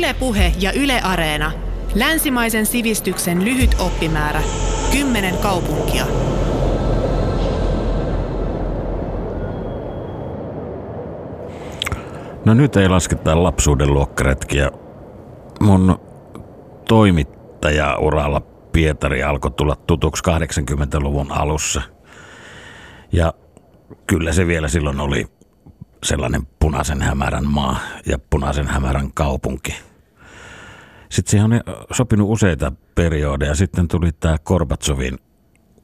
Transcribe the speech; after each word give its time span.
Ylepuhe 0.00 0.52
ja 0.60 0.72
Yle 0.72 1.00
Areena. 1.00 1.52
Länsimaisen 1.94 2.66
sivistyksen 2.66 3.44
lyhyt 3.44 3.76
oppimäärä. 3.78 4.42
Kymmenen 4.92 5.36
kaupunkia. 5.36 6.06
No 12.44 12.54
nyt 12.54 12.76
ei 12.76 12.88
lasketa 12.88 13.42
lapsuuden 13.42 13.94
luokkaretkiä. 13.94 14.70
Mun 15.60 16.00
toimittajauralla 16.88 18.40
Pietari 18.72 19.22
alkoi 19.22 19.50
tulla 19.50 19.76
tutuksi 19.76 20.22
80-luvun 20.24 21.32
alussa. 21.32 21.82
Ja 23.12 23.34
kyllä 24.06 24.32
se 24.32 24.46
vielä 24.46 24.68
silloin 24.68 25.00
oli 25.00 25.26
sellainen 26.04 26.46
punaisen 26.58 27.02
hämärän 27.02 27.46
maa 27.46 27.78
ja 28.06 28.18
punaisen 28.30 28.66
hämärän 28.66 29.12
kaupunki. 29.14 29.89
Sitten 31.10 31.30
siihen 31.30 31.44
on 31.52 31.60
sopinut 31.92 32.30
useita 32.30 32.72
periodeja. 32.94 33.54
Sitten 33.54 33.88
tuli 33.88 34.12
tämä 34.12 34.36
Korbatsovin 34.42 35.18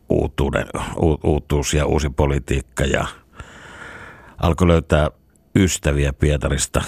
uutuuden, 0.09 0.67
u, 0.97 1.19
uutuus 1.25 1.75
ja 1.75 1.87
uusi 1.87 2.11
politiikka 2.11 2.84
ja 2.84 3.07
alkoi 4.39 4.69
löytää 4.69 5.11
ystäviä 5.55 6.12
Pietarista. 6.12 6.83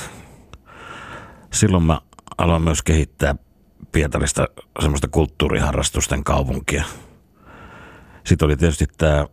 Silloin 1.52 1.82
mä 1.82 2.00
aloin 2.38 2.62
myös 2.62 2.82
kehittää 2.82 3.34
Pietarista 3.92 4.46
semmoista 4.80 5.08
kulttuuriharrastusten 5.08 6.24
kaupunkia. 6.24 6.84
Sitten 8.24 8.46
oli 8.46 8.56
tietysti 8.56 8.86
tämä 8.98 9.26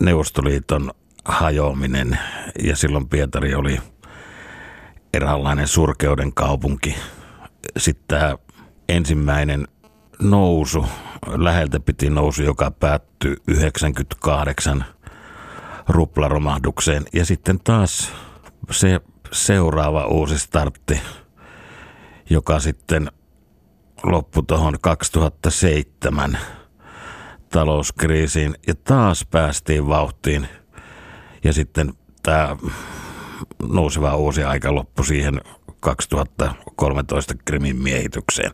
Neuvostoliiton 0.00 0.90
hajoaminen 1.24 2.18
ja 2.64 2.76
silloin 2.76 3.08
Pietari 3.08 3.54
oli 3.54 3.78
eräänlainen 5.14 5.68
surkeuden 5.68 6.34
kaupunki. 6.34 6.96
Sitten 7.76 8.04
tämä 8.08 8.36
ensimmäinen 8.88 9.68
nousu, 10.22 10.86
läheltä 11.26 11.80
piti 11.80 12.10
nousu, 12.10 12.42
joka 12.42 12.70
päättyi 12.70 13.36
98 13.48 14.84
ruplaromahdukseen. 15.88 17.04
Ja 17.12 17.24
sitten 17.24 17.60
taas 17.64 18.12
se 18.70 19.00
seuraava 19.32 20.06
uusi 20.06 20.38
startti, 20.38 21.00
joka 22.30 22.60
sitten 22.60 23.12
loppui 24.02 24.42
tuohon 24.46 24.76
2007 24.80 26.38
talouskriisiin. 27.48 28.54
Ja 28.66 28.74
taas 28.74 29.26
päästiin 29.30 29.88
vauhtiin– 29.88 30.48
ja 31.44 31.52
sitten 31.52 31.92
tämä 32.22 32.56
nouseva 33.68 34.16
uusi 34.16 34.44
aika 34.44 34.74
loppui 34.74 35.06
siihen 35.06 35.40
2013 35.80 37.34
Krimin 37.44 37.76
miehitykseen. 37.76 38.50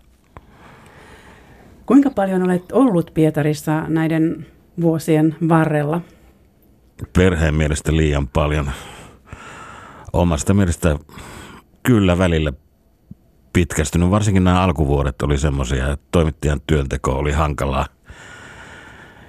Kuinka 1.86 2.10
paljon 2.10 2.42
olet 2.42 2.72
ollut 2.72 3.10
Pietarissa 3.14 3.88
näiden 3.88 4.46
vuosien 4.80 5.36
varrella? 5.48 6.00
Perheen 7.12 7.54
mielestä 7.54 7.96
liian 7.96 8.28
paljon. 8.28 8.70
Omasta 10.12 10.54
mielestä 10.54 10.96
kyllä 11.82 12.18
välillä 12.18 12.52
pitkästynyt. 13.52 14.10
Varsinkin 14.10 14.44
nämä 14.44 14.62
alkuvuodet 14.62 15.22
oli 15.22 15.38
semmoisia, 15.38 15.92
että 15.92 16.06
toimittajan 16.10 16.60
työnteko 16.66 17.12
oli 17.12 17.32
hankalaa. 17.32 17.86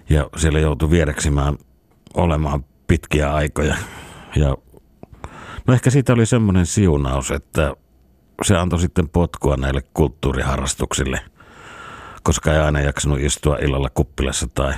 Ja 0.09 0.29
siellä 0.37 0.59
joutui 0.59 0.89
viereksimään 0.89 1.57
olemaan 2.13 2.65
pitkiä 2.87 3.33
aikoja. 3.33 3.75
Ja 4.35 4.57
no 5.67 5.73
ehkä 5.73 5.89
siitä 5.89 6.13
oli 6.13 6.25
semmoinen 6.25 6.65
siunaus, 6.65 7.31
että 7.31 7.75
se 8.43 8.57
antoi 8.57 8.79
sitten 8.79 9.09
potkua 9.09 9.57
näille 9.57 9.81
kulttuuriharrastuksille, 9.93 11.21
koska 12.23 12.53
ei 12.53 12.59
aina 12.59 12.79
jaksanut 12.79 13.19
istua 13.19 13.57
illalla 13.57 13.89
kuppilassa 13.89 14.47
tai 14.55 14.73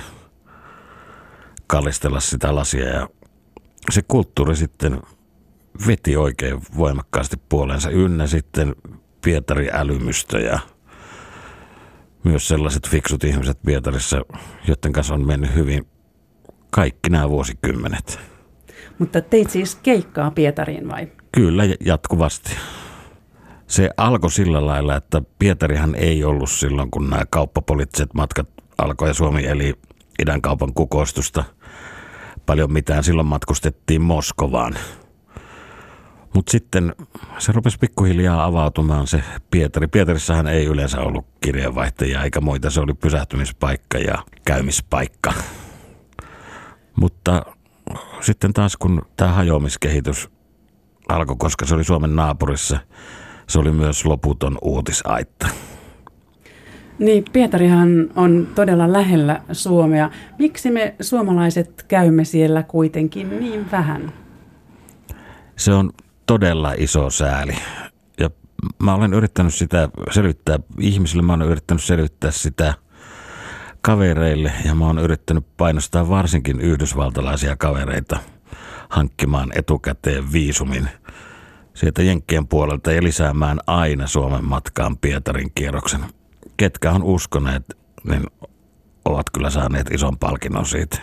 kallistella 1.66 2.20
sitä 2.20 2.54
lasia. 2.54 2.88
Ja 2.88 3.08
se 3.90 4.02
kulttuuri 4.08 4.56
sitten 4.56 5.02
veti 5.86 6.16
oikein 6.16 6.62
voimakkaasti 6.76 7.36
puolensa. 7.48 7.90
Ynnä 7.90 8.26
sitten 8.26 8.74
Pietari 9.24 9.70
älymystö 9.72 10.40
ja 10.40 10.58
myös 12.24 12.48
sellaiset 12.48 12.88
fiksut 12.88 13.24
ihmiset 13.24 13.58
Pietarissa, 13.66 14.22
joiden 14.68 14.92
kanssa 14.92 15.14
on 15.14 15.26
mennyt 15.26 15.54
hyvin 15.54 15.86
kaikki 16.70 17.10
nämä 17.10 17.30
vuosikymmenet. 17.30 18.18
Mutta 18.98 19.20
teit 19.20 19.50
siis 19.50 19.74
keikkaa 19.74 20.30
Pietariin 20.30 20.88
vai? 20.88 21.08
Kyllä, 21.32 21.62
jatkuvasti. 21.80 22.50
Se 23.70 23.90
alkoi 23.96 24.30
sillä 24.30 24.66
lailla, 24.66 24.96
että 24.96 25.22
Pietarihan 25.38 25.94
ei 25.94 26.24
ollut 26.24 26.50
silloin, 26.50 26.90
kun 26.90 27.10
nämä 27.10 27.22
kauppapoliittiset 27.30 28.14
matkat 28.14 28.48
alkoi 28.78 29.08
ja 29.08 29.14
Suomi 29.14 29.46
eli 29.46 29.74
idän 30.18 30.42
kaupan 30.42 30.74
kukoistusta 30.74 31.44
paljon 32.46 32.72
mitään. 32.72 33.04
Silloin 33.04 33.26
matkustettiin 33.26 34.02
Moskovaan. 34.02 34.74
Mutta 36.34 36.50
sitten 36.50 36.94
se 37.38 37.52
rupesi 37.52 37.78
pikkuhiljaa 37.78 38.44
avautumaan 38.44 39.06
se 39.06 39.22
Pietari. 39.50 39.86
Pietarissahan 39.86 40.46
ei 40.46 40.66
yleensä 40.66 41.00
ollut 41.00 41.26
kirjeenvaihtajia 41.40 42.24
eikä 42.24 42.40
muita. 42.40 42.70
Se 42.70 42.80
oli 42.80 42.94
pysähtymispaikka 42.94 43.98
ja 43.98 44.24
käymispaikka. 44.44 45.32
Mutta 46.96 47.42
sitten 48.20 48.52
taas 48.52 48.76
kun 48.76 49.02
tämä 49.16 49.32
hajoamiskehitys 49.32 50.30
alkoi, 51.08 51.36
koska 51.38 51.66
se 51.66 51.74
oli 51.74 51.84
Suomen 51.84 52.16
naapurissa, 52.16 52.78
se 53.50 53.58
oli 53.58 53.72
myös 53.72 54.04
loputon 54.04 54.58
uutisaitta. 54.62 55.48
Niin, 56.98 57.24
Pietarihan 57.32 58.10
on 58.16 58.48
todella 58.54 58.92
lähellä 58.92 59.42
Suomea. 59.52 60.10
Miksi 60.38 60.70
me 60.70 60.94
suomalaiset 61.00 61.84
käymme 61.88 62.24
siellä 62.24 62.62
kuitenkin 62.62 63.40
niin 63.40 63.70
vähän? 63.72 64.12
Se 65.56 65.72
on 65.72 65.90
todella 66.26 66.72
iso 66.78 67.10
sääli. 67.10 67.56
Ja 68.18 68.30
mä 68.78 68.94
olen 68.94 69.14
yrittänyt 69.14 69.54
sitä 69.54 69.88
selvittää 70.10 70.58
ihmisille, 70.80 71.22
mä 71.22 71.32
olen 71.32 71.48
yrittänyt 71.48 71.82
selvittää 71.82 72.30
sitä– 72.30 72.74
kavereille 73.82 74.52
ja 74.64 74.74
mä 74.74 74.86
oon 74.86 74.98
yrittänyt 74.98 75.46
painostaa 75.56 76.08
varsinkin 76.08 76.60
yhdysvaltalaisia 76.60 77.56
kavereita 77.56 78.18
hankkimaan 78.88 79.52
etukäteen 79.54 80.32
viisumin 80.32 80.88
sieltä 81.74 82.02
Jenkkien 82.02 82.46
puolelta 82.46 82.92
ja 82.92 83.02
lisäämään 83.02 83.58
aina 83.66 84.06
Suomen 84.06 84.44
matkaan 84.44 84.98
Pietarin 84.98 85.52
kierroksen. 85.54 86.00
Ketkä 86.56 86.92
on 86.92 87.02
uskoneet, 87.02 87.76
niin 88.04 88.22
ovat 89.04 89.26
kyllä 89.32 89.50
saaneet 89.50 89.86
ison 89.90 90.18
palkinnon 90.18 90.66
siitä. 90.66 90.98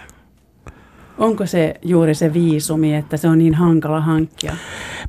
Onko 1.18 1.46
se 1.46 1.74
juuri 1.84 2.16
se 2.16 2.34
viisumi, 2.34 2.96
että 2.96 3.18
se 3.18 3.28
on 3.28 3.38
niin 3.38 3.56
hankala 3.56 4.02
hankkia? 4.02 4.56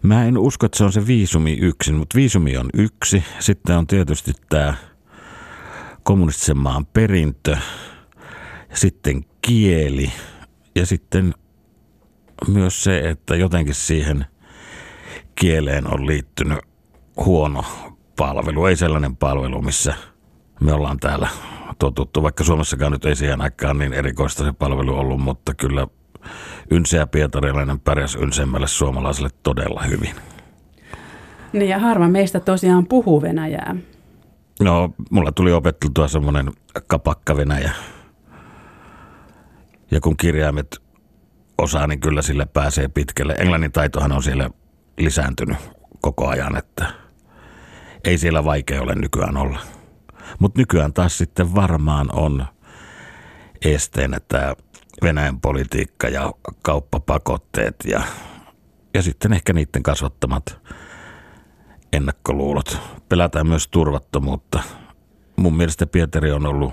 Mä 0.03 0.25
en 0.25 0.39
usko, 0.39 0.67
että 0.67 0.79
se 0.79 0.85
on 0.85 0.93
se 0.93 1.07
viisumi 1.07 1.59
yksin, 1.61 1.95
mutta 1.95 2.17
viisumi 2.17 2.57
on 2.57 2.71
yksi. 2.75 3.25
Sitten 3.39 3.77
on 3.77 3.87
tietysti 3.87 4.33
tämä 4.49 4.75
kommunistisen 6.03 6.59
maan 6.59 6.87
perintö, 6.87 7.57
sitten 8.75 9.25
kieli 9.43 10.13
ja 10.75 10.87
sitten 10.87 11.35
myös 12.49 12.85
se, 12.85 12.99
että 13.11 13.37
jotenkin 13.37 13.75
siihen 13.75 14.27
kieleen 15.41 15.95
on 15.95 16.07
liittynyt 16.07 16.59
huono 17.17 17.65
palvelu. 18.17 18.67
Ei 18.67 18.77
sellainen 18.77 19.17
palvelu, 19.17 19.63
missä 19.63 19.95
me 20.61 20.73
ollaan 20.73 20.99
täällä 21.01 21.29
totuttu, 21.79 22.23
vaikka 22.23 22.45
Suomessakaan 22.45 22.93
nyt 22.93 23.05
ei 23.05 23.17
siihen 23.17 23.41
aikaan 23.41 23.79
niin 23.79 23.93
erikoista 23.93 24.45
se 24.45 24.53
palvelu 24.53 24.99
ollut, 24.99 25.21
mutta 25.21 25.55
kyllä 25.55 25.87
ynseä 26.73 27.07
pietarilainen 27.07 27.81
pärjäs 27.81 28.15
ynsemmälle 28.15 28.67
suomalaiselle 28.67 29.31
todella 29.43 29.83
hyvin. 29.83 30.15
Niin 31.53 31.69
ja 31.69 31.79
harva 31.79 32.09
meistä 32.09 32.41
tosiaan 32.41 32.87
puhuu 32.87 33.23
Venäjää. 33.23 33.77
No, 34.61 34.91
mulla 35.11 35.33
tuli 35.33 35.53
opetteltua 35.53 36.09
semmoinen 36.09 36.53
kapakka 36.87 37.37
Venäjä. 37.37 37.73
Ja 39.91 40.01
kun 40.01 40.17
kirjaimet 40.17 40.79
osaa, 41.59 41.87
niin 41.87 42.01
kyllä 42.01 42.23
sille 42.23 42.47
pääsee 42.47 42.89
pitkälle. 42.89 43.35
Englannin 43.39 43.73
taitohan 43.73 44.13
on 44.13 44.23
siellä 44.23 44.51
lisääntynyt 44.99 45.59
koko 46.01 46.29
ajan, 46.29 46.57
että 46.57 46.87
ei 48.05 48.19
siellä 48.19 48.45
vaikea 48.45 48.83
ole 48.83 48.95
nykyään 48.95 49.37
olla. 49.37 49.61
Mutta 50.39 50.61
nykyään 50.61 50.93
taas 50.93 51.19
sitten 51.19 51.55
varmaan 51.55 52.09
on 52.13 52.47
esteenä 53.65 54.19
tämä 54.29 54.55
Venäjän 55.03 55.41
politiikka 55.41 56.09
ja 56.09 56.33
kauppapakotteet 56.63 57.77
ja, 57.85 58.03
ja 58.95 59.03
sitten 59.03 59.33
ehkä 59.33 59.53
niiden 59.53 59.83
kasvattamat 59.83 60.59
ennakkoluulot. 61.93 62.79
Pelätään 63.09 63.47
myös 63.47 63.69
turvattomuutta. 63.69 64.63
Mun 65.37 65.57
mielestä 65.57 65.87
Pietari 65.87 66.33
on 66.33 66.47
ollut 66.47 66.73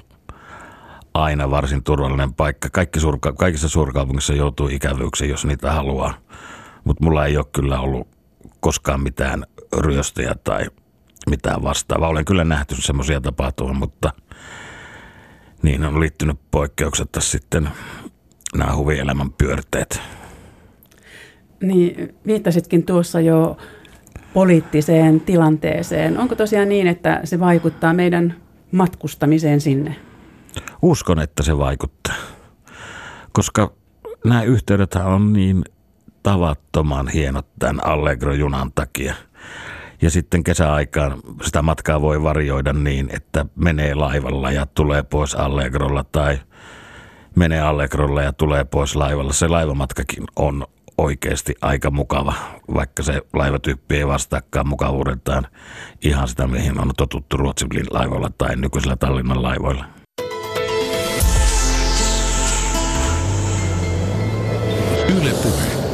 aina 1.14 1.50
varsin 1.50 1.84
turvallinen 1.84 2.34
paikka. 2.34 2.70
Kaikki 2.70 3.00
suurka- 3.00 3.34
kaikissa 3.34 3.70
suurkaupungissa 3.70 4.34
joutuu 4.34 4.68
ikävyyksiin, 4.68 5.30
jos 5.30 5.46
niitä 5.46 5.72
haluaa. 5.72 6.14
Mutta 6.84 7.04
mulla 7.04 7.26
ei 7.26 7.38
ole 7.38 7.46
kyllä 7.52 7.80
ollut 7.80 8.15
koskaan 8.66 9.02
mitään 9.02 9.46
ryöstöjä 9.78 10.36
tai 10.44 10.66
mitään 11.30 11.64
vastaavaa. 11.64 12.10
Olen 12.10 12.26
kyllä 12.26 12.44
nähty 12.44 12.82
semmoisia 12.82 13.22
tapahtumia, 13.22 13.74
mutta 13.74 14.14
niin 15.62 15.86
on 15.86 16.00
liittynyt 16.00 16.40
poikkeuksetta 16.52 17.22
sitten 17.22 17.70
nämä 18.58 18.76
huvielämän 18.76 19.32
pyörteet. 19.32 20.02
Niin, 21.62 22.16
viittasitkin 22.28 22.86
tuossa 22.86 23.22
jo 23.22 23.58
poliittiseen 24.34 25.22
tilanteeseen. 25.22 26.18
Onko 26.18 26.36
tosiaan 26.36 26.70
niin, 26.70 26.88
että 26.88 27.22
se 27.24 27.40
vaikuttaa 27.40 27.94
meidän 27.94 28.36
matkustamiseen 28.72 29.62
sinne? 29.62 29.96
Uskon, 30.82 31.20
että 31.20 31.44
se 31.44 31.58
vaikuttaa, 31.58 32.16
koska 33.32 33.74
nämä 34.24 34.44
yhteydet 34.44 34.96
on 34.96 35.34
niin 35.34 35.64
tavattoman 36.26 37.08
hienot 37.08 37.48
tämän 37.60 37.86
Allegro-junan 37.88 38.72
takia. 38.76 39.14
Ja 40.02 40.10
sitten 40.10 40.44
kesäaikaan 40.44 41.20
sitä 41.44 41.62
matkaa 41.62 42.02
voi 42.02 42.24
varjoida 42.24 42.74
niin, 42.74 43.10
että 43.14 43.46
menee 43.56 43.96
laivalla 43.96 44.52
ja 44.52 44.66
tulee 44.66 45.04
pois 45.04 45.36
Allegrolla 45.36 46.04
tai 46.04 46.40
menee 47.36 47.62
Allegrolla 47.62 48.22
ja 48.22 48.34
tulee 48.34 48.64
pois 48.64 48.96
laivalla. 48.96 49.34
Se 49.34 49.48
laivamatkakin 49.48 50.24
on 50.36 50.66
oikeasti 50.98 51.56
aika 51.62 51.92
mukava, 51.92 52.34
vaikka 52.74 53.04
se 53.04 53.22
laivatyyppi 53.34 53.98
ei 53.98 54.08
vastaakaan 54.08 54.68
mukavuudeltaan 54.68 55.48
ihan 56.02 56.28
sitä, 56.28 56.48
mihin 56.48 56.82
on 56.82 56.92
totuttu 56.98 57.38
Ruotsin 57.38 57.70
laivoilla 57.90 58.32
tai 58.38 58.56
nykyisellä 58.56 58.96
Tallinnan 58.96 59.44
laivoilla. 59.44 59.86
Yle 65.10 65.32
Puhe. 65.44 65.85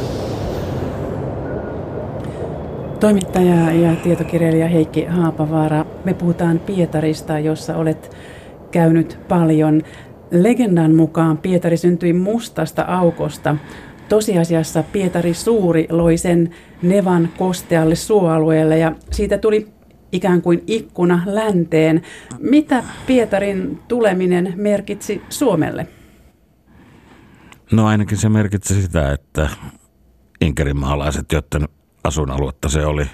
Toimittaja 3.02 3.72
ja 3.72 3.96
tietokirjailija 3.96 4.68
Heikki 4.68 5.04
Haapavaara, 5.04 5.86
me 6.04 6.14
puhutaan 6.14 6.58
Pietarista, 6.58 7.38
jossa 7.38 7.76
olet 7.76 8.16
käynyt 8.70 9.18
paljon. 9.28 9.82
Legendan 10.30 10.94
mukaan 10.94 11.38
Pietari 11.38 11.76
syntyi 11.76 12.12
mustasta 12.12 12.82
aukosta. 12.82 13.56
Tosiasiassa 14.08 14.82
Pietari 14.82 15.34
Suuri 15.34 15.86
loi 15.90 16.16
sen 16.16 16.50
Nevan 16.82 17.28
kostealle 17.38 17.94
suoalueelle 17.94 18.78
ja 18.78 18.92
siitä 19.10 19.38
tuli 19.38 19.68
ikään 20.12 20.42
kuin 20.42 20.64
ikkuna 20.66 21.22
länteen. 21.26 22.02
Mitä 22.38 22.84
Pietarin 23.06 23.78
tuleminen 23.88 24.52
merkitsi 24.56 25.22
Suomelle? 25.28 25.86
No 27.72 27.86
ainakin 27.86 28.18
se 28.18 28.28
merkitsi 28.28 28.82
sitä, 28.82 29.12
että 29.12 29.48
Inkerin 30.40 30.76
maalaiset, 30.76 31.32
joiden 31.32 31.68
asuinaluetta 32.04 32.68
se 32.68 32.86
oli, 32.86 33.06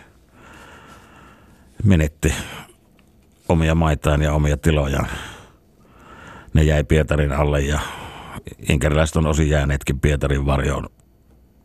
menetti 1.85 2.35
omia 3.49 3.75
maitaan 3.75 4.23
ja 4.23 4.33
omia 4.33 4.57
tilojaan. 4.57 5.09
Ne 6.55 6.63
jäi 6.63 6.85
Pietarin 6.85 7.33
alle 7.33 7.61
ja 7.61 7.81
inkeriläiset 8.69 9.17
on 9.17 9.27
osin 9.27 9.51
jääneetkin 9.51 10.01
Pietarin 10.01 10.47
varjoon 10.47 10.89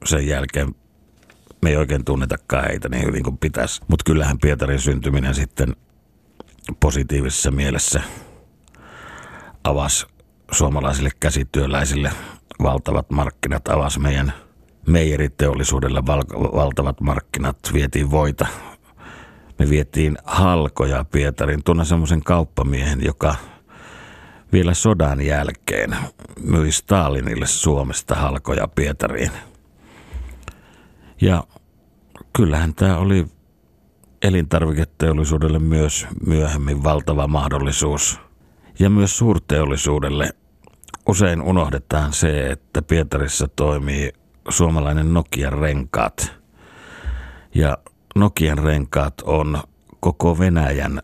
sen 0.05 0.27
jälkeen. 0.27 0.75
Me 1.61 1.69
ei 1.69 1.77
oikein 1.77 2.05
tunnetakaan 2.05 2.65
heitä 2.67 2.89
niin 2.89 3.05
hyvin 3.05 3.23
kuin 3.23 3.37
pitäisi. 3.37 3.81
Mutta 3.87 4.03
kyllähän 4.05 4.39
Pietarin 4.39 4.79
syntyminen 4.79 5.35
sitten 5.35 5.75
positiivisessa 6.79 7.51
mielessä 7.51 8.01
avasi 9.63 10.05
suomalaisille 10.51 11.09
käsityöläisille 11.19 12.11
valtavat 12.63 13.09
markkinat, 13.09 13.67
avasi 13.67 13.99
meidän 13.99 14.33
meijeriteollisuudelle 14.87 16.05
val- 16.05 16.53
valtavat 16.55 17.01
markkinat, 17.01 17.57
vietiin 17.73 18.11
voita. 18.11 18.47
Me 19.59 19.69
vietiin 19.69 20.17
halkoja 20.23 21.05
Pietarin. 21.11 21.63
Tunnen 21.63 21.85
semmoisen 21.85 22.23
kauppamiehen, 22.23 23.03
joka 23.05 23.35
vielä 24.53 24.73
sodan 24.73 25.21
jälkeen 25.21 25.95
myi 26.43 26.71
Stalinille 26.71 27.47
Suomesta 27.47 28.15
halkoja 28.15 28.67
Pietariin. 28.67 29.31
Ja 31.21 31.43
kyllähän 32.33 32.75
tämä 32.75 32.97
oli 32.97 33.25
elintarviketeollisuudelle 34.21 35.59
myös 35.59 36.07
myöhemmin 36.27 36.83
valtava 36.83 37.27
mahdollisuus. 37.27 38.19
Ja 38.79 38.89
myös 38.89 39.17
suurteollisuudelle 39.17 40.29
usein 41.09 41.41
unohdetaan 41.41 42.13
se, 42.13 42.51
että 42.51 42.81
Pietarissa 42.81 43.47
toimii 43.47 44.13
suomalainen 44.49 45.13
Nokian 45.13 45.53
renkaat. 45.53 46.31
Ja 47.55 47.77
Nokian 48.15 48.57
renkaat 48.57 49.13
on 49.23 49.63
koko 49.99 50.39
Venäjän 50.39 51.01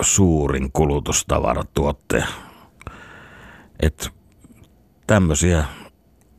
suurin 0.00 0.72
kulutustavaratuottaja. 0.72 2.26
Et 3.82 4.10
tämmöisiä 5.06 5.64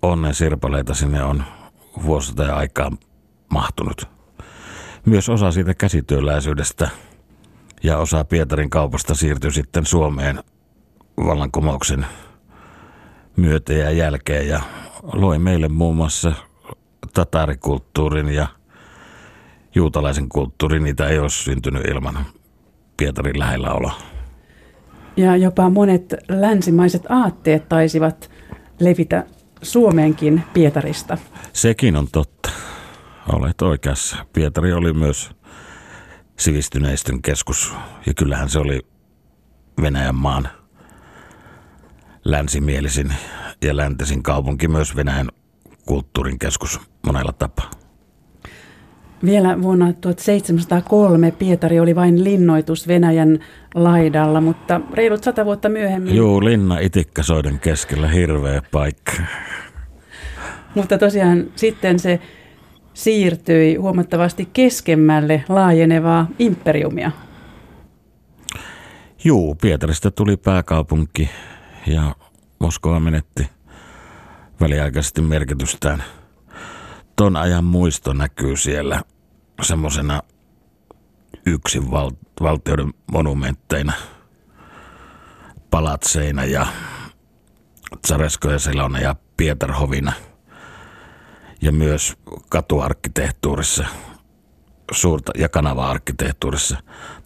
onnen 0.02 0.34
sirpaleita 0.34 0.94
sinne 0.94 1.24
on 1.24 1.44
vuosista 2.04 2.56
aikaa 2.56 2.92
mahtunut. 3.50 4.10
Myös 5.06 5.30
osa 5.30 5.52
siitä 5.52 5.74
käsityöläisyydestä 5.74 6.90
ja 7.84 7.98
osa 7.98 8.26
Pietarin 8.26 8.70
kaupasta 8.70 9.16
siirtyi 9.16 9.52
sitten 9.52 9.86
Suomeen 9.86 10.44
vallankumouksen 11.18 12.06
myötä 13.36 13.74
ja 13.74 13.92
jälkeen 13.92 14.48
ja 14.48 14.62
loi 15.14 15.40
meille 15.40 15.68
muun 15.68 15.96
muassa 15.96 16.34
tatarikulttuurin 17.14 18.30
ja 18.30 18.48
juutalaisen 19.76 20.30
kulttuurin. 20.30 20.84
Niitä 20.84 21.08
ei 21.08 21.20
olisi 21.20 21.44
syntynyt 21.44 21.86
ilman 21.86 22.26
Pietarin 22.98 23.40
lähellä 23.40 23.72
oloa. 23.72 23.94
Ja 25.18 25.36
jopa 25.36 25.70
monet 25.70 26.16
länsimaiset 26.30 27.04
aatteet 27.10 27.70
taisivat 27.70 28.32
levitä 28.80 29.26
Suomeenkin 29.62 30.44
Pietarista. 30.54 31.18
Sekin 31.54 31.96
on 31.96 32.08
totta. 32.12 32.50
Olet 33.34 33.62
oikeassa. 33.62 34.18
Pietari 34.34 34.74
oli 34.74 34.94
myös 34.94 35.32
sivistyneistön 36.40 37.22
keskus 37.22 37.74
ja 38.06 38.14
kyllähän 38.14 38.50
se 38.50 38.60
oli 38.60 38.82
Venäjän 39.82 40.16
maan 40.16 40.50
länsimielisin 42.26 43.14
ja 43.62 43.78
läntisin 43.78 44.24
kaupunki, 44.24 44.68
myös 44.68 44.96
Venäjän 44.96 45.30
kulttuurin 45.86 46.40
keskus 46.40 46.80
monella 47.06 47.32
tapaa. 47.32 47.72
Vielä 49.26 49.62
vuonna 49.62 49.94
1703 49.94 51.32
Pietari 51.32 51.80
oli 51.80 51.96
vain 51.96 52.24
linnoitus 52.24 52.88
Venäjän 52.88 53.40
laidalla, 53.76 54.42
mutta 54.42 54.82
reilut 54.94 55.24
sata 55.24 55.46
vuotta 55.46 55.70
myöhemmin... 55.70 56.16
Joo, 56.16 56.46
linna 56.46 56.80
itikkasoiden 56.80 57.60
keskellä, 57.60 58.08
hirveä 58.08 58.62
paikka. 58.72 59.12
Mutta 60.76 60.98
tosiaan 60.98 61.46
sitten 61.56 62.00
se 62.00 62.20
siirtyi 62.94 63.76
huomattavasti 63.76 64.50
keskemmälle 64.54 65.44
laajenevaa 65.50 66.28
imperiumia. 66.40 67.12
Juu, 69.24 69.56
Pietarista 69.56 70.12
tuli 70.12 70.38
pääkaupunki 70.38 71.30
ja 71.88 72.16
Moskova 72.60 73.00
menetti 73.00 73.50
väliaikaisesti 74.62 75.22
merkitystään. 75.22 76.04
Ton 77.16 77.36
ajan 77.36 77.64
muisto 77.64 78.14
näkyy 78.14 78.58
siellä 78.58 79.02
semmoisena 79.62 80.24
yksin 81.46 81.92
val- 81.92 82.12
valtioiden 82.42 82.94
monumentteina, 83.12 83.94
palatseina 85.70 86.46
ja 86.46 86.68
Tsareskoja 88.02 88.60
Selona 88.60 89.00
ja 89.00 89.16
Pietarhovina 89.38 90.14
ja 91.62 91.72
myös 91.72 92.18
katuarkkitehtuurissa 92.50 93.86
suurta 94.92 95.32
ja 95.38 95.50
kanava-arkkitehtuurissa 95.50 96.78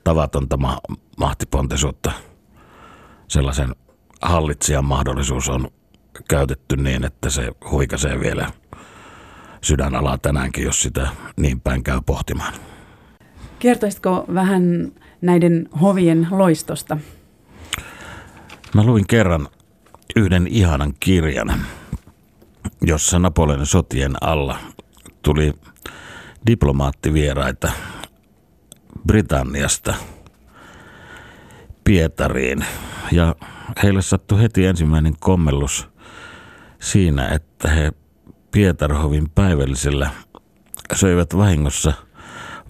tavatonta 0.04 0.58
ma- 0.58 0.80
mahtipontisuutta 1.18 2.12
sellaisen 3.28 3.76
hallitsijan 4.22 4.86
mahdollisuus 4.86 5.50
on 5.50 5.68
käytetty 6.30 6.78
niin, 6.78 7.06
että 7.06 7.30
se 7.30 7.52
huikasee 7.72 8.20
vielä 8.20 8.52
sydänalaa 9.62 10.18
tänäänkin, 10.18 10.64
jos 10.64 10.82
sitä 10.82 11.08
niin 11.38 11.62
päin 11.62 11.84
käy 11.84 12.00
pohtimaan. 12.06 12.54
Kertoisitko 13.60 14.26
vähän 14.34 14.92
näiden 15.22 15.70
hovien 15.82 16.28
loistosta? 16.32 16.98
Mä 18.76 18.84
luin 18.84 19.08
kerran 19.08 19.48
yhden 20.16 20.48
ihanan 20.48 20.94
kirjan, 21.00 21.54
jossa 22.82 23.20
Napoleonin 23.20 23.66
sotien 23.66 24.16
alla 24.22 24.60
tuli 25.22 25.54
diplomaattivieraita 26.48 27.72
Britanniasta 29.08 29.94
Pietariin 31.84 32.66
ja 33.12 33.36
heille 33.84 34.02
sattui 34.02 34.42
heti 34.42 34.66
ensimmäinen 34.66 35.14
kommellus 35.20 35.88
siinä, 36.80 37.28
että 37.28 37.70
he 37.70 37.92
Pietarhovin 38.52 39.30
päivällisellä 39.30 40.10
söivät 40.96 41.38
vahingossa 41.38 41.94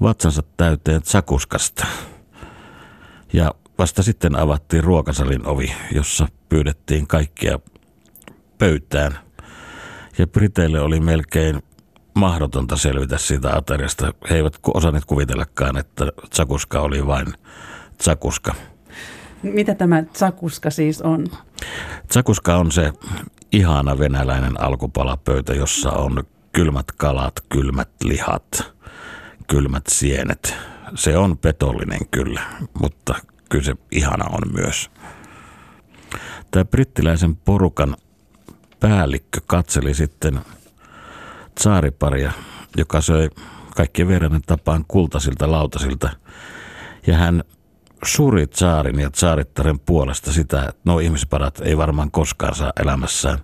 vatsansa 0.01 0.43
täyteen 0.57 1.01
sakuskasta. 1.03 1.85
Ja 3.33 3.53
vasta 3.77 4.03
sitten 4.03 4.35
avattiin 4.35 4.83
ruokasalin 4.83 5.45
ovi, 5.45 5.75
jossa 5.91 6.27
pyydettiin 6.49 7.07
kaikkia 7.07 7.59
pöytään. 8.57 9.19
Ja 10.17 10.27
Briteille 10.27 10.81
oli 10.81 10.99
melkein 10.99 11.63
mahdotonta 12.13 12.77
selvitä 12.77 13.17
siitä 13.17 13.55
ateriasta. 13.55 14.13
He 14.29 14.35
eivät 14.35 14.59
osanneet 14.73 15.05
kuvitellakaan, 15.05 15.77
että 15.77 16.05
tsakuska 16.29 16.81
oli 16.81 17.07
vain 17.07 17.27
tsakuska. 17.97 18.55
Mitä 19.43 19.75
tämä 19.75 20.03
tsakuska 20.03 20.69
siis 20.69 21.01
on? 21.01 21.27
Tsakuska 22.07 22.55
on 22.55 22.71
se 22.71 22.93
ihana 23.51 23.99
venäläinen 23.99 24.61
alkupalapöytä, 24.61 25.53
jossa 25.53 25.91
on 25.91 26.23
kylmät 26.53 26.91
kalat, 26.91 27.33
kylmät 27.49 27.89
lihat, 28.03 28.73
kylmät 29.47 29.83
sienet. 29.87 30.55
Se 30.95 31.17
on 31.17 31.37
petollinen 31.37 32.07
kyllä, 32.11 32.41
mutta 32.79 33.15
kyllä 33.49 33.63
se 33.63 33.75
ihana 33.91 34.25
on 34.25 34.41
myös. 34.53 34.91
Tämä 36.51 36.65
brittiläisen 36.65 37.35
porukan 37.35 37.97
päällikkö 38.79 39.41
katseli 39.47 39.93
sitten 39.93 40.39
tsaariparia, 41.55 42.31
joka 42.77 43.01
söi 43.01 43.29
kaikkien 43.75 44.07
verran 44.07 44.41
tapaan 44.45 44.85
kultaisilta 44.87 45.51
lautasilta. 45.51 46.09
Ja 47.07 47.17
hän 47.17 47.43
suri 48.05 48.47
tsaarin 48.47 48.99
ja 48.99 49.09
tsaarittaren 49.09 49.79
puolesta 49.79 50.33
sitä, 50.33 50.65
että 50.65 50.81
nuo 50.85 50.99
ihmisparat 50.99 51.61
ei 51.63 51.77
varmaan 51.77 52.11
koskaan 52.11 52.55
saa 52.55 52.73
elämässään 52.81 53.39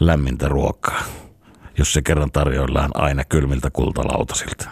lämmintä 0.00 0.48
ruokaa, 0.48 1.02
jos 1.78 1.92
se 1.92 2.02
kerran 2.02 2.32
tarjoillaan 2.32 2.90
aina 2.94 3.24
kylmiltä 3.24 3.70
kultalautasilta. 3.70 4.70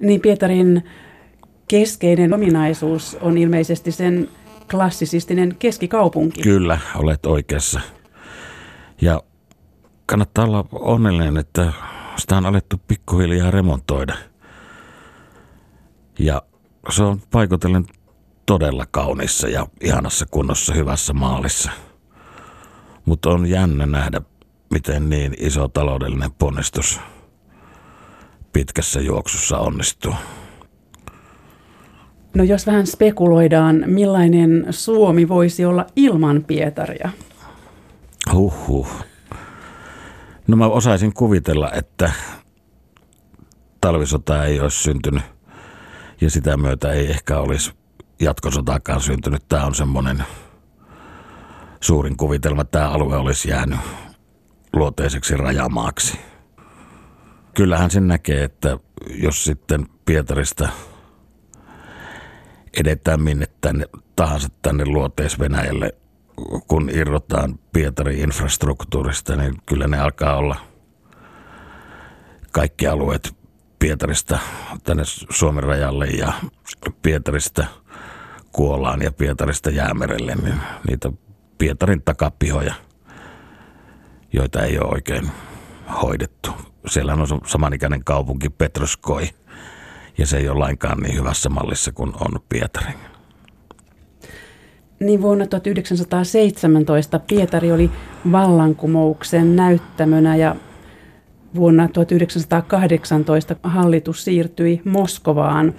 Niin 0.00 0.20
Pietarin 0.20 0.84
keskeinen 1.68 2.34
ominaisuus 2.34 3.16
on 3.20 3.38
ilmeisesti 3.38 3.92
sen 3.92 4.28
klassisistinen 4.70 5.56
keskikaupunki. 5.58 6.42
Kyllä, 6.42 6.78
olet 6.94 7.26
oikeassa. 7.26 7.80
Ja 9.00 9.22
kannattaa 10.06 10.44
olla 10.44 10.64
onnellinen, 10.72 11.36
että 11.36 11.72
sitä 12.16 12.36
on 12.36 12.46
alettu 12.46 12.80
pikkuhiljaa 12.88 13.50
remontoida. 13.50 14.14
Ja 16.18 16.42
se 16.90 17.02
on 17.02 17.20
paikotellen 17.30 17.84
todella 18.48 18.86
kaunissa 18.90 19.48
ja 19.48 19.66
ihanassa 19.80 20.26
kunnossa 20.30 20.74
hyvässä 20.74 21.12
maalissa. 21.12 21.70
Mutta 23.04 23.30
on 23.30 23.46
jännä 23.46 23.86
nähdä, 23.86 24.20
miten 24.70 25.10
niin 25.10 25.34
iso 25.38 25.68
taloudellinen 25.68 26.30
ponnistus 26.32 27.00
pitkässä 28.52 29.00
juoksussa 29.00 29.58
onnistuu. 29.58 30.14
No 32.34 32.44
jos 32.44 32.66
vähän 32.66 32.86
spekuloidaan, 32.86 33.84
millainen 33.86 34.66
Suomi 34.70 35.28
voisi 35.28 35.64
olla 35.64 35.86
ilman 35.96 36.44
Pietaria? 36.44 37.10
Huhhuh. 38.32 38.88
No 40.46 40.56
mä 40.56 40.66
osaisin 40.66 41.12
kuvitella, 41.12 41.72
että 41.72 42.12
talvisota 43.80 44.44
ei 44.44 44.60
olisi 44.60 44.82
syntynyt 44.82 45.22
ja 46.20 46.30
sitä 46.30 46.56
myötä 46.56 46.92
ei 46.92 47.10
ehkä 47.10 47.38
olisi 47.38 47.77
jatkosotaakaan 48.20 49.00
syntynyt. 49.00 49.48
Tämä 49.48 49.64
on 49.64 49.74
semmoinen 49.74 50.24
suurin 51.80 52.16
kuvitelma, 52.16 52.62
että 52.62 52.78
tämä 52.78 52.90
alue 52.90 53.16
olisi 53.16 53.50
jäänyt 53.50 53.80
luoteiseksi 54.72 55.36
rajamaaksi. 55.36 56.18
Kyllähän 57.54 57.90
sen 57.90 58.08
näkee, 58.08 58.44
että 58.44 58.78
jos 59.10 59.44
sitten 59.44 59.86
Pietarista 60.04 60.68
edetään 62.80 63.22
minne 63.22 63.46
tänne 63.60 63.86
tahansa 64.16 64.48
tänne 64.62 64.84
luoteis-Venäjälle, 64.86 65.94
kun 66.68 66.90
irrotaan 66.90 67.58
Pietarin 67.72 68.18
infrastruktuurista, 68.18 69.36
niin 69.36 69.54
kyllä 69.66 69.86
ne 69.86 70.00
alkaa 70.00 70.36
olla 70.36 70.56
kaikki 72.52 72.86
alueet 72.86 73.36
Pietarista 73.78 74.38
tänne 74.84 75.02
Suomen 75.30 75.64
rajalle 75.64 76.06
ja 76.06 76.32
Pietarista 77.02 77.66
Kuolaan 78.52 79.02
ja 79.02 79.12
Pietarista 79.12 79.70
Jäämerelle, 79.70 80.34
niin 80.34 80.60
niitä 80.88 81.12
Pietarin 81.58 82.02
takapihoja, 82.02 82.74
joita 84.32 84.62
ei 84.62 84.78
ole 84.78 84.88
oikein 84.88 85.30
hoidettu. 86.02 86.50
Siellä 86.86 87.12
on 87.12 87.26
samanikäinen 87.46 88.04
kaupunki 88.04 88.48
Petroskoi, 88.48 89.28
ja 90.18 90.26
se 90.26 90.36
ei 90.36 90.48
ole 90.48 90.58
lainkaan 90.58 90.98
niin 90.98 91.14
hyvässä 91.14 91.48
mallissa 91.48 91.92
kuin 91.92 92.12
on 92.20 92.40
Pietari. 92.48 92.92
Niin 95.00 95.22
vuonna 95.22 95.46
1917 95.46 97.18
Pietari 97.18 97.72
oli 97.72 97.90
vallankumouksen 98.32 99.56
näyttämönä 99.56 100.36
ja 100.36 100.56
vuonna 101.54 101.88
1918 101.88 103.56
hallitus 103.62 104.24
siirtyi 104.24 104.82
Moskovaan. 104.84 105.74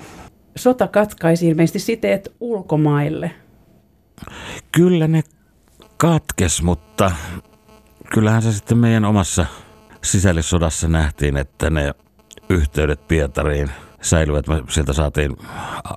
Sota 0.56 0.88
katkaisi 0.88 1.48
ilmeisesti 1.48 1.80
siteet 1.80 2.36
ulkomaille. 2.40 3.32
Kyllä 4.72 5.08
ne 5.08 5.22
katkes, 5.98 6.62
mutta 6.64 7.12
kyllähän 8.14 8.42
se 8.42 8.54
sitten 8.54 8.78
meidän 8.78 9.06
omassa 9.06 9.46
sisällissodassa 10.04 10.88
nähtiin, 10.88 11.38
että 11.38 11.70
ne 11.70 11.94
yhteydet 12.50 13.08
Pietariin 13.08 13.72
säilyvät. 14.02 14.48
Me 14.48 14.64
sieltä 14.70 14.94
saatiin 14.94 15.38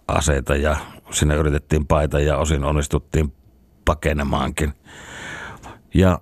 aseita 0.09 0.56
ja 0.56 0.76
sinne 1.11 1.35
yritettiin 1.35 1.87
paita 1.87 2.21
ja 2.21 2.37
osin 2.37 2.64
onnistuttiin 2.64 3.32
pakenemaankin. 3.85 4.73
Ja 5.94 6.21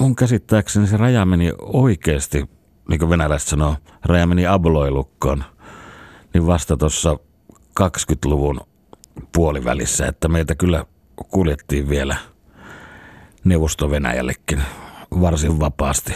mun 0.00 0.16
käsittääkseni 0.16 0.86
se 0.86 0.96
raja 0.96 1.24
meni 1.24 1.52
oikeasti, 1.60 2.50
niin 2.88 2.98
kuin 2.98 3.10
venäläiset 3.10 3.48
sanoo, 3.48 3.76
raja 4.04 4.26
meni 4.26 4.46
abloilukkoon, 4.46 5.44
niin 6.34 6.46
vasta 6.46 6.76
tuossa 6.76 7.16
20-luvun 7.80 8.60
puolivälissä, 9.34 10.06
että 10.06 10.28
meitä 10.28 10.54
kyllä 10.54 10.84
kuljettiin 11.30 11.88
vielä 11.88 12.16
Neuvosto-Venäjällekin 13.44 14.62
varsin 15.20 15.60
vapaasti. 15.60 16.12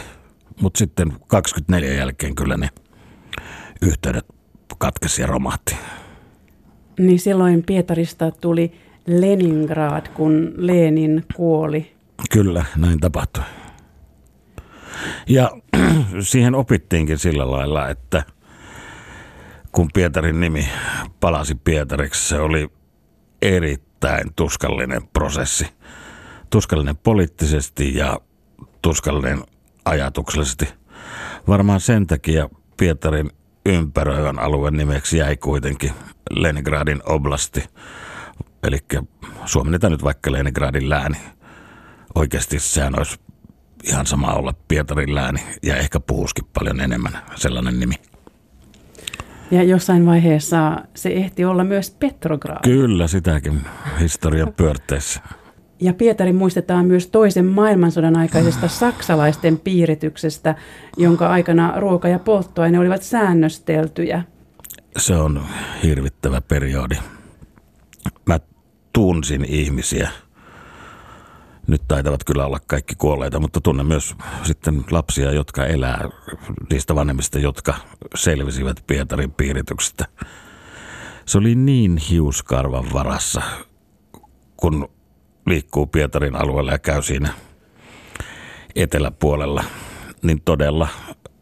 Mutta 0.61 0.79
sitten 0.79 1.13
24 1.27 1.93
jälkeen 1.93 2.35
kyllä 2.35 2.57
ne 2.57 2.69
yhteydet 3.83 4.27
katkesi 4.79 5.23
ja 5.23 5.27
romahti. 5.27 5.77
Niin 6.99 7.19
silloin 7.19 7.63
Pietarista 7.63 8.31
tuli 8.31 8.73
Leningrad, 9.07 10.07
kun 10.15 10.53
Lenin 10.57 11.25
kuoli. 11.37 11.93
Kyllä, 12.31 12.65
näin 12.77 13.01
tapahtui. 13.01 13.43
Ja 15.29 15.51
siihen 16.21 16.55
opittiinkin 16.55 17.19
sillä 17.19 17.51
lailla, 17.51 17.89
että 17.89 18.23
kun 19.73 19.89
Pietarin 19.95 20.41
nimi 20.41 20.69
palasi 21.21 21.55
Pietariksi, 21.55 22.29
se 22.29 22.41
oli 22.41 22.69
erittäin 23.43 24.35
tuskallinen 24.37 25.09
prosessi. 25.13 25.67
Tuskallinen 26.51 26.97
poliittisesti 26.97 27.95
ja 27.95 28.21
tuskallinen 28.83 29.45
ajatuksellisesti. 29.85 30.69
Varmaan 31.49 31.81
sen 31.81 32.07
takia 32.07 32.49
Pietarin 32.77 33.31
ympäröivän 33.67 34.39
alueen 34.39 34.75
nimeksi 34.75 35.19
jäi 35.19 35.37
kuitenkin 35.37 35.93
Leningradin 36.31 37.03
oblasti. 37.07 37.65
Eli 38.63 38.79
suomennetaan 39.45 39.93
nyt 39.93 40.05
vaikka 40.05 40.33
Leningradin 40.33 40.89
lääni. 40.89 41.17
Oikeasti 42.15 42.59
sehän 42.59 42.99
olisi 42.99 43.21
ihan 43.85 44.07
sama 44.07 44.33
olla 44.33 44.55
Pietarin 44.69 45.15
lääni 45.15 45.41
ja 45.63 45.77
ehkä 45.77 46.01
puhuskin 46.01 46.45
paljon 46.55 46.81
enemmän 46.81 47.23
sellainen 47.37 47.81
nimi. 47.81 47.95
Ja 49.51 49.63
jossain 49.63 50.07
vaiheessa 50.07 50.85
se 50.95 51.09
ehti 51.09 51.45
olla 51.45 51.65
myös 51.65 51.91
Petrograd. 51.91 52.59
Kyllä, 52.65 53.09
sitäkin 53.09 53.61
historian 54.01 54.53
pyörteissä. 54.57 55.21
Ja 55.81 55.95
Pietari 55.95 56.33
muistetaan 56.33 56.87
myös 56.87 57.07
toisen 57.07 57.47
maailmansodan 57.47 58.17
aikaisesta 58.17 58.69
saksalaisten 58.69 59.59
piirityksestä, 59.59 60.55
jonka 60.97 61.29
aikana 61.29 61.73
ruoka 61.77 62.09
ja 62.09 62.19
polttoaine 62.19 62.79
olivat 62.79 63.03
säännösteltyjä. 63.03 64.23
Se 64.97 65.15
on 65.15 65.43
hirvittävä 65.83 66.41
periodi. 66.41 66.97
Mä 68.27 68.39
tunsin 68.93 69.45
ihmisiä. 69.45 70.09
Nyt 71.67 71.83
taitavat 71.89 72.25
kyllä 72.25 72.47
olla 72.47 72.61
kaikki 72.67 72.95
kuolleita, 72.99 73.41
mutta 73.41 73.61
tunnen 73.61 73.87
myös 73.87 74.15
sitten 74.43 74.85
lapsia, 74.91 75.33
jotka 75.33 75.67
elää 75.67 76.09
niistä 76.71 76.95
vanhemmista, 76.95 77.39
jotka 77.39 77.75
selvisivät 78.15 78.85
Pietarin 78.87 79.33
piirityksestä. 79.33 80.07
Se 81.27 81.39
oli 81.39 81.55
niin 81.55 81.97
hiuskarvan 81.97 82.93
varassa, 82.93 83.43
kun 84.57 84.89
liikkuu 85.47 85.87
Pietarin 85.87 86.37
alueella 86.37 86.73
ja 86.73 86.79
käy 86.79 87.03
siinä 87.03 87.33
eteläpuolella, 88.75 89.65
niin 90.23 90.43
todella 90.45 90.89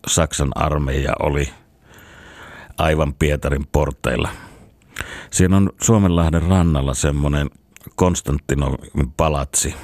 Saksan 0.07 0.51
armeija 0.55 1.13
oli 1.23 1.49
aivan 2.79 3.15
Pietarin 3.15 3.67
porteilla. 3.73 4.29
Siinä 5.31 5.57
on 5.57 5.71
Suomenlahden 5.83 6.43
rannalla 6.43 6.95
semmoinen 6.95 7.51
Konstantinovin 7.97 9.13
palatsi, 9.17 9.75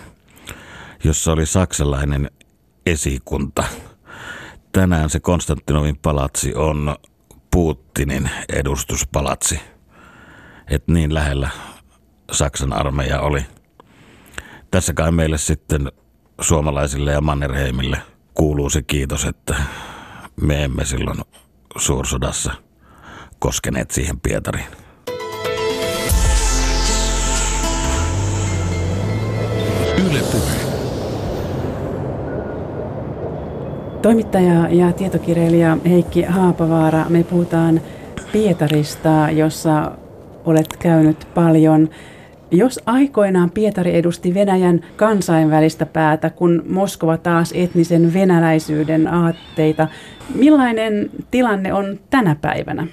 jossa 1.05 1.33
oli 1.33 1.47
saksalainen 1.47 2.31
esikunta. 2.87 3.65
Tänään 4.73 5.11
se 5.11 5.21
Konstantinovin 5.21 5.97
palatsi 5.97 6.55
on 6.55 6.97
Putinin 7.51 8.31
edustuspalatsi. 8.49 9.61
Et 10.71 10.89
niin 10.89 11.15
lähellä 11.15 11.51
Saksan 12.33 12.73
armeija 12.73 13.21
oli. 13.21 13.47
Tässä 14.71 14.93
kai 14.93 15.13
meille 15.13 15.39
sitten 15.39 15.93
suomalaisille 16.41 17.13
ja 17.13 17.21
Mannerheimille 17.21 18.03
kuuluu 18.35 18.71
se 18.71 18.83
kiitos, 18.83 19.25
että 19.25 19.57
me 20.41 20.65
emme 20.65 20.85
silloin 20.85 21.19
suursodassa 21.77 22.53
koskeneet 23.39 23.91
siihen 23.91 24.21
Pietariin. 24.21 24.67
Yle 29.99 30.21
Puhe. 30.33 30.64
Toimittaja 34.05 34.69
ja 34.69 34.93
tietokirjailija 34.93 35.77
Heikki 35.89 36.23
Haapavaara, 36.23 37.05
me 37.09 37.25
puhutaan 37.25 37.81
Pietarista, 38.33 39.31
jossa 39.31 39.93
olet 40.45 40.77
käynyt 40.77 41.29
paljon. 41.35 41.91
Jos 42.51 42.81
aikoinaan 42.87 43.51
Pietari 43.51 43.97
edusti 43.97 44.35
Venäjän 44.35 44.81
kansainvälistä 44.97 45.87
päätä, 45.87 46.31
kun 46.31 46.63
Moskova 46.69 47.17
taas 47.17 47.53
etnisen 47.55 48.15
venäläisyyden 48.15 49.09
aatteita, 49.15 49.89
millainen 50.35 51.11
tilanne 51.31 51.73
on 51.73 51.99
tänä 52.11 52.35
päivänä? 52.35 52.87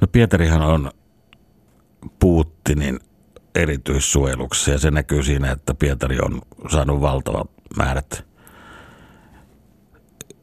No 0.00 0.06
Pietarihan 0.12 0.62
on 0.62 0.90
Putinin 2.18 2.98
erityissuojeluksi 3.54 4.70
ja 4.70 4.78
se 4.78 4.90
näkyy 4.90 5.22
siinä, 5.22 5.50
että 5.50 5.74
Pietari 5.74 6.18
on 6.20 6.40
saanut 6.70 7.00
valtavat 7.00 7.50
määrät 7.76 8.29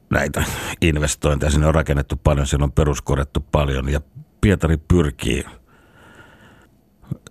näitä 0.09 0.43
investointeja. 0.81 1.51
Sinne 1.51 1.67
on 1.67 1.75
rakennettu 1.75 2.15
paljon, 2.23 2.47
siellä 2.47 2.63
on 2.63 2.71
peruskorjattu 2.71 3.45
paljon 3.51 3.89
ja 3.89 4.01
Pietari 4.41 4.77
pyrkii 4.77 5.45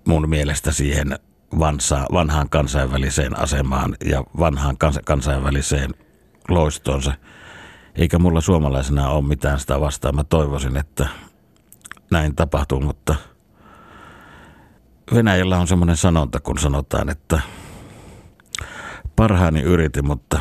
mun 0.06 0.28
mielestä 0.28 0.72
siihen 0.72 1.18
vansa, 1.58 2.06
vanhaan 2.12 2.48
kansainväliseen 2.48 3.38
asemaan 3.38 3.96
ja 4.04 4.24
vanhaan 4.38 4.78
kans, 4.78 5.00
kansainväliseen 5.04 5.94
loistonsa. 6.48 7.14
Eikä 7.94 8.18
mulla 8.18 8.40
suomalaisena 8.40 9.08
ole 9.08 9.24
mitään 9.24 9.60
sitä 9.60 9.80
vastaan. 9.80 10.14
Mä 10.14 10.24
toivoisin, 10.24 10.76
että 10.76 11.08
näin 12.10 12.36
tapahtuu, 12.36 12.80
mutta 12.80 13.14
Venäjällä 15.14 15.58
on 15.58 15.68
semmoinen 15.68 15.96
sanonta, 15.96 16.40
kun 16.40 16.58
sanotaan, 16.58 17.08
että 17.08 17.40
parhaani 19.16 19.62
yritin, 19.62 20.06
mutta 20.06 20.40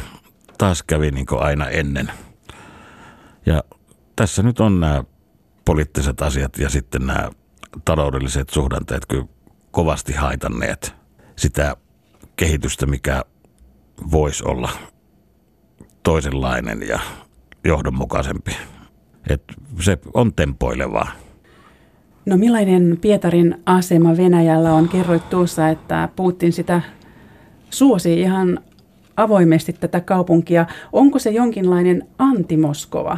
taas 0.57 0.83
kävi 0.83 1.11
niin 1.11 1.25
kuin 1.25 1.41
aina 1.41 1.69
ennen. 1.69 2.11
Ja 3.45 3.63
tässä 4.15 4.43
nyt 4.43 4.59
on 4.59 4.79
nämä 4.79 5.03
poliittiset 5.65 6.21
asiat 6.21 6.57
ja 6.57 6.69
sitten 6.69 7.07
nämä 7.07 7.29
taloudelliset 7.85 8.49
suhdanteet 8.49 9.05
kyllä 9.05 9.25
kovasti 9.71 10.13
haitanneet 10.13 10.95
sitä 11.35 11.75
kehitystä, 12.35 12.85
mikä 12.85 13.23
voisi 14.11 14.43
olla 14.45 14.69
toisenlainen 16.03 16.87
ja 16.87 16.99
johdonmukaisempi. 17.63 18.57
Et 19.29 19.43
se 19.79 19.97
on 20.13 20.33
tempoilevaa. 20.33 21.11
No 22.25 22.37
millainen 22.37 22.97
Pietarin 23.01 23.61
asema 23.65 24.17
Venäjällä 24.17 24.73
on? 24.73 24.89
Kerroit 24.89 25.29
tuossa, 25.29 25.69
että 25.69 26.09
Putin 26.15 26.53
sitä 26.53 26.81
suosi 27.69 28.21
ihan 28.21 28.59
avoimesti 29.17 29.73
tätä 29.73 30.01
kaupunkia. 30.01 30.65
Onko 30.93 31.19
se 31.19 31.29
jonkinlainen 31.29 32.07
antimoskova? 32.19 33.17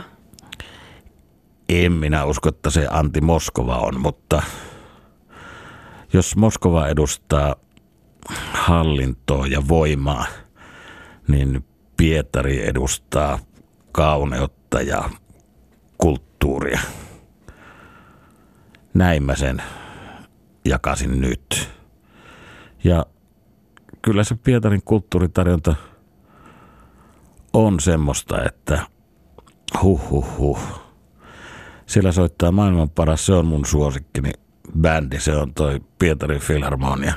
En 1.69 1.91
minä 1.91 2.25
usko, 2.25 2.49
että 2.49 2.69
se 2.69 2.87
anti-Moskova 2.91 3.77
on, 3.77 4.01
mutta 4.01 4.41
jos 6.13 6.35
Moskova 6.35 6.87
edustaa 6.87 7.55
hallintoa 8.53 9.47
ja 9.47 9.67
voimaa, 9.67 10.25
niin 11.27 11.65
Pietari 11.97 12.67
edustaa 12.67 13.39
kauneutta 13.91 14.81
ja 14.81 15.09
kulttuuria. 15.97 16.79
Näin 18.93 19.23
mä 19.23 19.35
sen 19.35 19.61
jakasin 20.65 21.21
nyt. 21.21 21.69
Ja 22.83 23.05
kyllä 24.01 24.23
se 24.23 24.35
Pietarin 24.35 24.81
kulttuuritarjonta 24.85 25.75
on 27.53 27.79
semmoista, 27.79 28.43
että 28.43 28.85
huh 29.83 30.09
huh 30.09 30.37
huh. 30.37 30.86
Siellä 31.87 32.11
soittaa 32.11 32.51
maailman 32.51 32.89
paras, 32.89 33.25
se 33.25 33.33
on 33.33 33.45
mun 33.45 33.65
suosikkini 33.65 34.31
bändi, 34.81 35.19
se 35.19 35.35
on 35.35 35.53
toi 35.53 35.81
Pietarin 35.99 36.41
Filharmonia. 36.41 37.13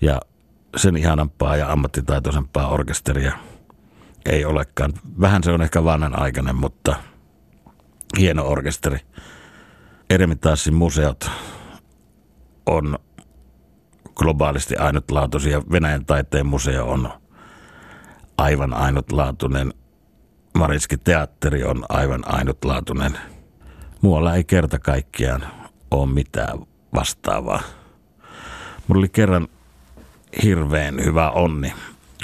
Ja 0.00 0.20
sen 0.76 0.96
ihanampaa 0.96 1.56
ja 1.56 1.72
ammattitaitoisempaa 1.72 2.68
orkesteria 2.68 3.38
ei 4.26 4.44
olekaan. 4.44 4.92
Vähän 5.20 5.42
se 5.42 5.52
on 5.52 5.62
ehkä 5.62 5.84
vanhanaikainen, 5.84 6.56
mutta 6.56 6.96
hieno 8.18 8.46
orkesteri. 8.46 8.98
Eremitassin 10.10 10.74
museot 10.74 11.30
on 12.66 12.98
globaalisti 14.14 14.76
ainutlaatuisia. 14.76 15.62
Venäjän 15.70 16.04
taiteen 16.04 16.46
museo 16.46 16.86
on 16.86 17.08
aivan 18.38 18.74
ainutlaatuinen. 18.74 19.74
Marinski 20.58 20.96
teatteri 20.96 21.64
on 21.64 21.84
aivan 21.88 22.22
ainutlaatuinen. 22.26 23.18
Muualla 24.04 24.34
ei 24.34 24.44
kerta 24.44 24.78
kaikkiaan 24.78 25.46
ole 25.90 26.06
mitään 26.06 26.58
vastaavaa. 26.94 27.62
Mulla 28.86 28.98
oli 28.98 29.08
kerran 29.08 29.48
hirveän 30.42 31.04
hyvä 31.04 31.30
onni. 31.30 31.72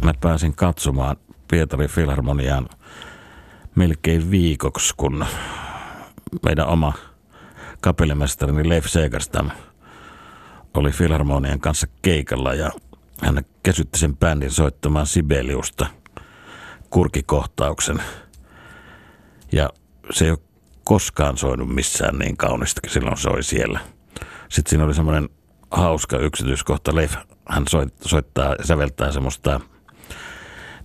Mä 0.04 0.14
pääsin 0.20 0.54
katsomaan 0.54 1.16
Pietari 1.50 1.88
Filharmoniaan 1.88 2.68
melkein 3.74 4.30
viikoksi, 4.30 4.94
kun 4.96 5.26
meidän 6.44 6.66
oma 6.66 6.92
kapellimestarini 7.80 8.68
Leif 8.68 8.86
Segerstam 8.86 9.50
oli 10.74 10.90
Filharmonian 10.90 11.60
kanssa 11.60 11.86
keikalla 12.02 12.54
ja 12.54 12.70
hän 13.22 13.44
kesytti 13.62 13.98
sen 13.98 14.16
bändin 14.16 14.50
soittamaan 14.50 15.06
Sibeliusta 15.06 15.86
kurkikohtauksen. 16.90 18.02
Ja 19.52 19.70
se 20.10 20.24
ei 20.24 20.30
ole 20.30 20.49
koskaan 20.90 21.36
soinut 21.36 21.74
missään 21.74 22.18
niin 22.18 22.36
kaunista, 22.36 22.80
silloin 22.86 23.16
soi 23.16 23.42
siellä. 23.42 23.80
Sitten 24.48 24.70
siinä 24.70 24.84
oli 24.84 24.94
semmoinen 24.94 25.28
hauska 25.70 26.18
yksityiskohta. 26.18 26.94
Leif, 26.94 27.14
hän 27.48 27.64
soittaa 28.00 28.54
ja 28.58 28.64
säveltää 28.64 29.12
semmoista 29.12 29.60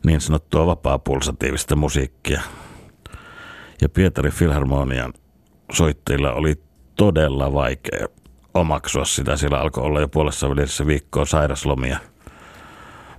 niin 0.06 0.22
sanottua 0.22 0.66
vapaa-pulsatiivista 0.66 1.76
musiikkia. 1.76 2.42
Ja 3.82 3.90
Pietari 3.90 4.32
Filharmonian 4.32 5.14
soittajilla 5.72 6.34
oli 6.34 6.62
todella 6.96 7.54
vaikea 7.54 8.08
omaksua 8.54 9.06
sitä. 9.06 9.38
Siellä 9.38 9.60
alkoi 9.60 9.84
olla 9.84 10.02
jo 10.02 10.08
puolessa 10.08 10.50
välissä 10.50 10.88
viikkoa 10.88 11.26
sairaslomia. 11.26 12.00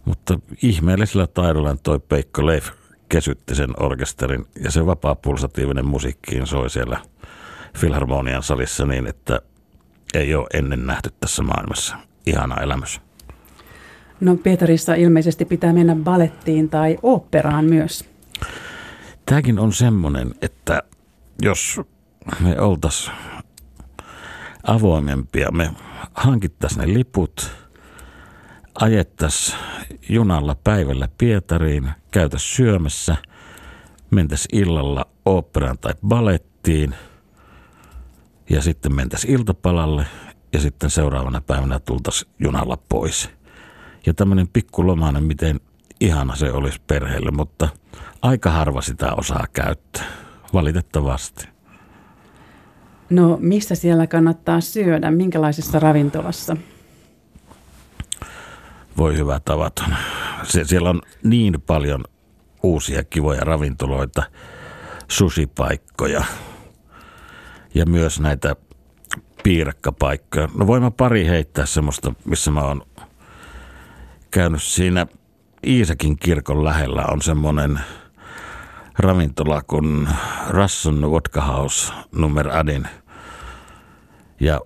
Mutta 0.04 0.38
ihmeellisellä 0.62 1.26
taidolla 1.26 1.76
toi 1.82 2.00
Peikko 2.00 2.46
Leif 2.46 2.70
kesytti 3.08 3.54
sen 3.54 3.82
orkesterin 3.82 4.46
ja 4.64 4.70
se 4.70 4.86
vapaa-pulsatiivinen 4.86 5.86
musiikkiin 5.86 6.46
soi 6.46 6.70
siellä 6.70 7.00
Filharmonian 7.78 8.42
salissa 8.42 8.86
niin, 8.86 9.06
että 9.06 9.40
ei 10.14 10.34
ole 10.34 10.46
ennen 10.54 10.86
nähty 10.86 11.12
tässä 11.20 11.42
maailmassa. 11.42 11.96
Ihana 12.26 12.62
elämys. 12.62 13.00
No 14.20 14.36
Pietarissa 14.36 14.94
ilmeisesti 14.94 15.44
pitää 15.44 15.72
mennä 15.72 15.96
balettiin 15.96 16.68
tai 16.68 16.98
oopperaan 17.02 17.64
myös. 17.64 18.04
Tämäkin 19.26 19.58
on 19.58 19.72
semmoinen, 19.72 20.34
että 20.42 20.82
jos 21.42 21.80
me 22.40 22.60
oltaisiin 22.60 23.16
avoimempia, 24.62 25.50
me 25.50 25.70
hankittaisiin 26.14 26.80
ne 26.80 26.94
liput, 26.94 27.50
ajettaisiin 28.80 29.58
junalla 30.08 30.56
päivällä 30.64 31.08
Pietariin, 31.18 31.90
käytä 32.10 32.38
syömässä, 32.38 33.16
mentäisi 34.10 34.48
illalla 34.52 35.06
oopperaan 35.24 35.78
tai 35.78 35.94
balettiin 36.06 36.94
ja 38.50 38.62
sitten 38.62 38.94
mentäisi 38.94 39.32
iltapalalle 39.32 40.06
ja 40.52 40.60
sitten 40.60 40.90
seuraavana 40.90 41.40
päivänä 41.40 41.80
tultaisiin 41.80 42.30
junalla 42.38 42.78
pois. 42.88 43.30
Ja 44.06 44.14
tämmöinen 44.14 44.48
pikkulomainen, 44.48 45.24
miten 45.24 45.60
ihana 46.00 46.36
se 46.36 46.52
olisi 46.52 46.80
perheelle, 46.86 47.30
mutta 47.30 47.68
aika 48.22 48.50
harva 48.50 48.82
sitä 48.82 49.14
osaa 49.14 49.46
käyttää, 49.52 50.04
valitettavasti. 50.52 51.48
No 53.10 53.38
missä 53.40 53.74
siellä 53.74 54.06
kannattaa 54.06 54.60
syödä? 54.60 55.10
Minkälaisessa 55.10 55.78
ravintolassa? 55.78 56.56
Voi 58.96 59.16
hyvä 59.16 59.40
tavaton. 59.40 59.96
Se, 60.42 60.64
siellä 60.64 60.90
on 60.90 61.02
niin 61.22 61.62
paljon 61.66 62.04
uusia 62.62 63.04
kivoja 63.04 63.40
ravintoloita, 63.40 64.22
susipaikkoja 65.08 66.24
ja 67.74 67.86
myös 67.86 68.20
näitä 68.20 68.56
piirakkapaikkoja. 69.42 70.48
No 70.58 70.66
voin 70.66 70.82
mä 70.82 70.90
pari 70.90 71.26
heittää 71.26 71.66
semmoista, 71.66 72.12
missä 72.24 72.50
mä 72.50 72.60
oon 72.60 72.82
käynyt 74.30 74.62
siinä 74.62 75.06
Iisakin 75.66 76.18
kirkon 76.18 76.64
lähellä 76.64 77.04
on 77.10 77.22
semmoinen 77.22 77.80
ravintola 78.98 79.62
kuin 79.62 80.08
Rasson 80.48 81.10
Vodka 81.10 81.40
House 81.40 81.92
nummer 82.12 82.48
Adin. 82.48 82.88
Ja 84.40 84.60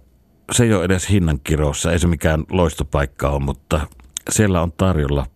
se 0.53 0.65
ei 0.65 0.75
ole 0.75 0.85
edes 0.85 1.09
hinnan 1.11 1.41
kiroussa, 1.45 1.93
ei 1.93 1.99
se 1.99 2.07
mikään 2.07 2.45
loistopaikka 2.51 3.29
ole, 3.29 3.41
mutta 3.41 3.87
siellä 4.31 4.63
on 4.63 4.73
tarjolla 4.73 5.27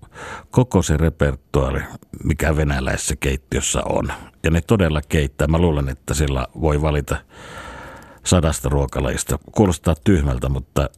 koko 0.51 0.83
se 0.83 0.97
repertuaari, 0.97 1.83
mikä 2.25 2.57
venäläisessä 2.57 3.16
keittiössä 3.16 3.83
on. 3.88 4.12
Ja 4.42 4.51
ne 4.51 4.61
todella 4.61 5.01
keittää. 5.09 5.47
Mä 5.47 5.59
luulen, 5.59 5.88
että 5.88 6.14
sillä 6.14 6.47
voi 6.61 6.83
valita 6.83 7.16
sadasta 8.25 8.68
ruokalajista. 8.68 9.38
Kuulostaa 9.53 9.94
tyhmältä, 10.05 10.49
mutta 10.49 10.90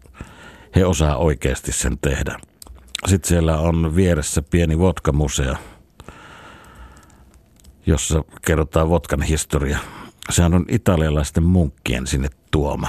he 0.76 0.84
osaa 0.84 1.16
oikeasti 1.16 1.72
sen 1.72 1.98
tehdä. 1.98 2.38
Sitten 3.06 3.28
siellä 3.28 3.58
on 3.58 3.96
vieressä 3.96 4.42
pieni 4.42 4.78
vodka-museo, 4.78 5.54
jossa 7.86 8.24
kerrotaan 8.46 8.88
vodkan 8.88 9.22
historia. 9.22 9.78
Sehän 10.30 10.54
on 10.54 10.64
italialaisten 10.68 11.42
munkkien 11.42 12.06
sinne 12.06 12.28
tuoma. 12.50 12.88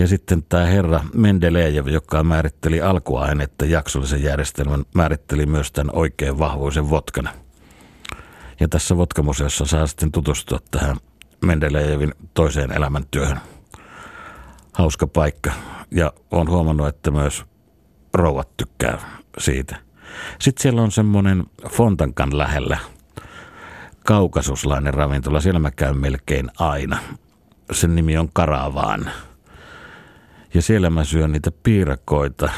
Ja 0.00 0.06
sitten 0.06 0.42
tämä 0.42 0.64
herra 0.64 1.00
Mendeleev, 1.14 1.86
joka 1.86 2.24
määritteli 2.24 2.82
alkuainetta 2.82 3.64
jaksollisen 3.64 4.22
järjestelmän, 4.22 4.84
määritteli 4.94 5.46
myös 5.46 5.72
tämän 5.72 5.96
oikein 5.96 6.38
vahvoisen 6.38 6.90
vodkan. 6.90 7.28
Ja 8.60 8.68
tässä 8.68 8.96
vodkamuseossa 8.96 9.64
saa 9.66 9.86
sitten 9.86 10.12
tutustua 10.12 10.58
tähän 10.70 10.96
Mendeleevin 11.44 12.14
toiseen 12.34 12.72
elämäntyöhön. 12.72 13.40
Hauska 14.72 15.06
paikka. 15.06 15.52
Ja 15.90 16.12
on 16.30 16.50
huomannut, 16.50 16.88
että 16.88 17.10
myös 17.10 17.44
rouvat 18.14 18.56
tykkää 18.56 19.20
siitä. 19.38 19.76
Sitten 20.38 20.62
siellä 20.62 20.82
on 20.82 20.92
semmoinen 20.92 21.44
Fontankan 21.70 22.38
lähellä 22.38 22.78
kaukasuslainen 24.06 24.94
ravintola. 24.94 25.40
Siellä 25.40 25.60
mä 25.60 25.70
käyn 25.70 25.96
melkein 25.96 26.50
aina. 26.58 26.98
Sen 27.72 27.94
nimi 27.94 28.18
on 28.18 28.28
Karavaan. 28.32 29.10
Ja 30.54 30.62
siellä 30.62 30.90
mä 30.90 31.04
syön 31.04 31.32
niitä 31.32 31.50
piirakoita. 31.62 32.50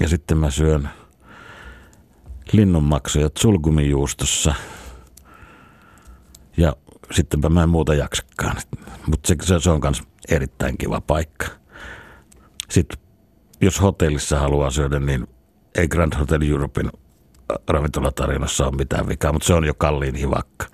Ja 0.00 0.08
sitten 0.08 0.38
mä 0.38 0.50
syön 0.50 0.88
linnunmaksuja 2.52 3.30
sulgumijuustossa. 3.38 4.54
Ja 6.56 6.76
sittenpä 7.10 7.48
mä 7.48 7.62
en 7.62 7.68
muuta 7.68 7.94
jaksakaan. 7.94 8.56
Mutta 9.06 9.34
se, 9.44 9.60
se 9.60 9.70
on 9.70 9.80
myös 9.82 10.02
erittäin 10.28 10.78
kiva 10.78 11.00
paikka. 11.00 11.46
Sitten 12.70 12.98
jos 13.60 13.82
hotellissa 13.82 14.40
haluaa 14.40 14.70
syödä, 14.70 14.98
niin 14.98 15.26
ei 15.74 15.88
Grand 15.88 16.18
Hotel 16.18 16.42
Europein 16.50 16.90
ravintolatarjonnassa 17.68 18.66
ole 18.66 18.76
mitään 18.76 19.08
vikaa, 19.08 19.32
mutta 19.32 19.46
se 19.46 19.54
on 19.54 19.64
jo 19.64 19.74
kalliin 19.74 20.14
hivakka. 20.14 20.66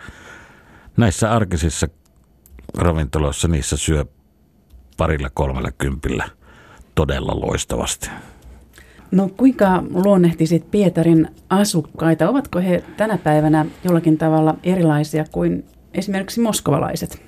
Näissä 0.96 1.32
arkisissa 1.32 1.88
ravintoloissa 2.78 3.48
niissä 3.48 3.76
syö 3.76 4.04
parilla 5.02 5.30
kolmella 5.34 5.70
kympillä 5.70 6.28
todella 6.94 7.40
loistavasti. 7.40 8.10
No 9.10 9.28
kuinka 9.36 9.82
luonnehtisit 9.90 10.70
Pietarin 10.70 11.28
asukkaita? 11.50 12.28
Ovatko 12.28 12.58
he 12.58 12.84
tänä 12.96 13.18
päivänä 13.18 13.66
jollakin 13.84 14.18
tavalla 14.18 14.54
erilaisia 14.62 15.24
kuin 15.32 15.64
esimerkiksi 15.94 16.40
moskovalaiset? 16.40 17.22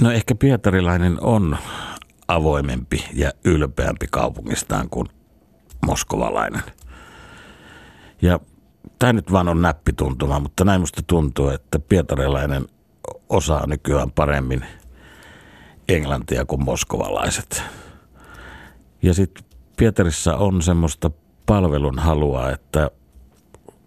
No 0.00 0.10
ehkä 0.10 0.34
pietarilainen 0.34 1.18
on 1.20 1.56
avoimempi 2.28 3.04
ja 3.14 3.32
ylpeämpi 3.44 4.06
kaupungistaan 4.10 4.88
kuin 4.90 5.08
moskovalainen. 5.86 6.62
Ja 8.22 8.40
tämä 8.98 9.12
nyt 9.12 9.32
vaan 9.32 9.48
on 9.48 9.62
näppituntuma, 9.62 10.40
mutta 10.40 10.64
näin 10.64 10.80
musta 10.80 11.02
tuntuu, 11.06 11.48
että 11.48 11.78
pietarilainen 11.78 12.66
osaa 13.28 13.66
nykyään 13.66 14.10
paremmin 14.10 14.64
englantia 15.88 16.44
kuin 16.44 16.64
moskovalaiset. 16.64 17.62
Ja 19.02 19.14
sitten 19.14 19.44
Pietarissa 19.76 20.36
on 20.36 20.62
semmoista 20.62 21.10
palvelun 21.46 21.98
halua, 21.98 22.50
että, 22.50 22.90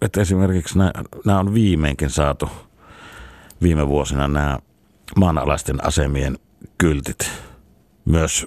että 0.02 0.20
esimerkiksi 0.20 0.78
nämä 1.24 1.38
on 1.38 1.54
viimeinkin 1.54 2.10
saatu 2.10 2.48
viime 3.62 3.88
vuosina 3.88 4.28
nämä 4.28 4.58
maanalaisten 5.16 5.84
asemien 5.84 6.38
kyltit 6.78 7.30
myös 8.04 8.46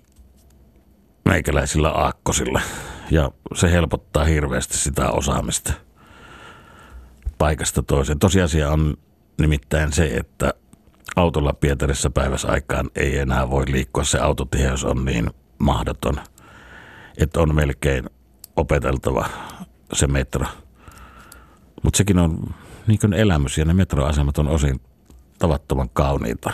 meikäläisillä 1.26 1.90
aakkosilla. 1.90 2.62
Ja 3.12 3.32
se 3.56 3.72
helpottaa 3.72 4.26
hirveästi 4.26 4.78
sitä 4.78 5.10
osaamista 5.10 5.74
paikasta 7.38 7.84
toiseen. 7.84 8.20
Tosiasia 8.20 8.72
on 8.72 8.98
nimittäin 9.42 9.94
se, 9.94 10.06
että 10.06 10.54
autolla 11.16 11.54
Pietarissa 11.54 12.10
päivässä 12.10 12.48
aikaan 12.48 12.90
ei 12.96 13.18
enää 13.18 13.50
voi 13.50 13.64
liikkua. 13.68 14.04
Se 14.04 14.20
autotiheys 14.20 14.84
on 14.84 15.06
niin 15.06 15.30
mahdoton, 15.58 16.16
että 17.18 17.40
on 17.40 17.56
melkein 17.56 18.10
opeteltava 18.56 19.26
se 19.94 20.08
metro. 20.08 20.46
Mutta 21.84 21.98
sekin 21.98 22.20
on 22.20 22.54
niin 22.88 23.00
kuin 23.00 23.14
elämys 23.14 23.58
ja 23.58 23.66
ne 23.66 23.74
metroasemat 23.74 24.38
on 24.38 24.48
osin 24.48 24.82
tavattoman 25.40 25.90
kauniita. 25.94 26.52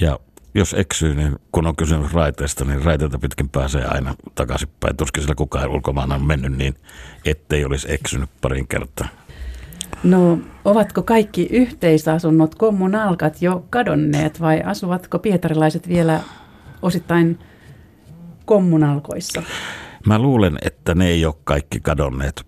Ja 0.00 0.18
jos 0.54 0.74
eksyy, 0.74 1.14
niin 1.14 1.36
kun 1.52 1.66
on 1.66 1.76
kysymys 1.76 2.12
raiteesta, 2.12 2.64
niin 2.64 2.84
raiteita 2.84 3.18
pitkin 3.18 3.48
pääsee 3.48 3.84
aina 3.84 4.14
takaisinpäin. 4.34 4.96
Tuskin 4.96 5.22
sillä 5.22 5.34
kukaan 5.34 5.70
ulkomaana 5.70 6.14
on 6.14 6.24
mennyt 6.24 6.56
niin, 6.56 6.74
ettei 7.24 7.64
olisi 7.64 7.92
eksynyt 7.92 8.30
parin 8.40 8.68
kertaa. 8.68 9.08
No, 10.04 10.38
ovatko 10.64 11.02
kaikki 11.02 11.48
yhteisasunnot, 11.50 12.54
kommunalkat 12.54 13.42
jo 13.42 13.64
kadonneet 13.70 14.40
vai 14.40 14.62
asuvatko 14.62 15.18
pietarilaiset 15.18 15.88
vielä 15.88 16.20
osittain 16.82 17.38
kommunalkoissa? 18.44 19.42
Mä 20.06 20.18
luulen, 20.18 20.58
että 20.62 20.94
ne 20.94 21.06
ei 21.06 21.26
ole 21.26 21.34
kaikki 21.44 21.80
kadonneet. 21.80 22.46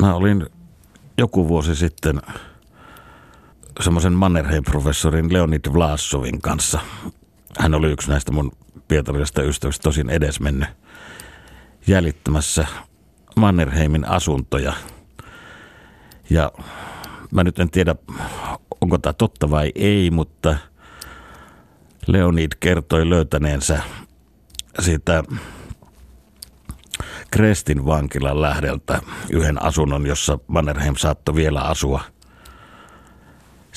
Mä 0.00 0.14
olin 0.14 0.46
joku 1.18 1.48
vuosi 1.48 1.76
sitten 1.76 2.20
semmoisen 3.80 4.12
Mannerheim-professorin 4.12 5.32
Leonid 5.32 5.72
Vlasovin 5.72 6.40
kanssa. 6.40 6.80
Hän 7.58 7.74
oli 7.74 7.90
yksi 7.90 8.10
näistä 8.10 8.32
mun 8.32 8.52
pietarillisista 8.88 9.42
ystävistä, 9.42 9.82
tosin 9.82 10.10
edesmennyt, 10.10 10.68
jäljittämässä 11.86 12.66
Mannerheimin 13.36 14.08
asuntoja. 14.08 14.72
Ja 16.30 16.52
mä 17.30 17.44
nyt 17.44 17.58
en 17.58 17.70
tiedä, 17.70 17.94
onko 18.80 18.98
tämä 18.98 19.12
totta 19.12 19.50
vai 19.50 19.72
ei, 19.74 20.10
mutta 20.10 20.56
Leonid 22.06 22.52
kertoi 22.60 23.10
löytäneensä 23.10 23.82
siitä 24.80 25.24
Krestin 27.30 27.86
vankilan 27.86 28.42
lähdeltä 28.42 29.00
yhden 29.30 29.62
asunnon, 29.62 30.06
jossa 30.06 30.38
Mannerheim 30.46 30.96
saattoi 30.96 31.34
vielä 31.34 31.60
asua– 31.60 32.00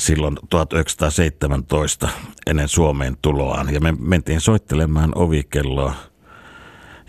silloin 0.02 0.38
1917 0.50 2.10
ennen 2.48 2.68
Suomeen 2.68 3.18
tuloaan. 3.22 3.74
Ja 3.74 3.80
me 3.80 3.94
mentiin 4.00 4.42
soittelemaan 4.42 5.12
ovikelloa. 5.16 5.94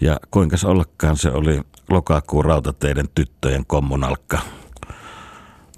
Ja 0.01 0.21
kuinka 0.31 0.57
ollakaan 0.65 1.17
se 1.17 1.31
oli 1.31 1.61
lokakuun 1.91 2.45
rautateiden 2.45 3.09
tyttöjen 3.15 3.67
kommunalkka. 3.67 4.39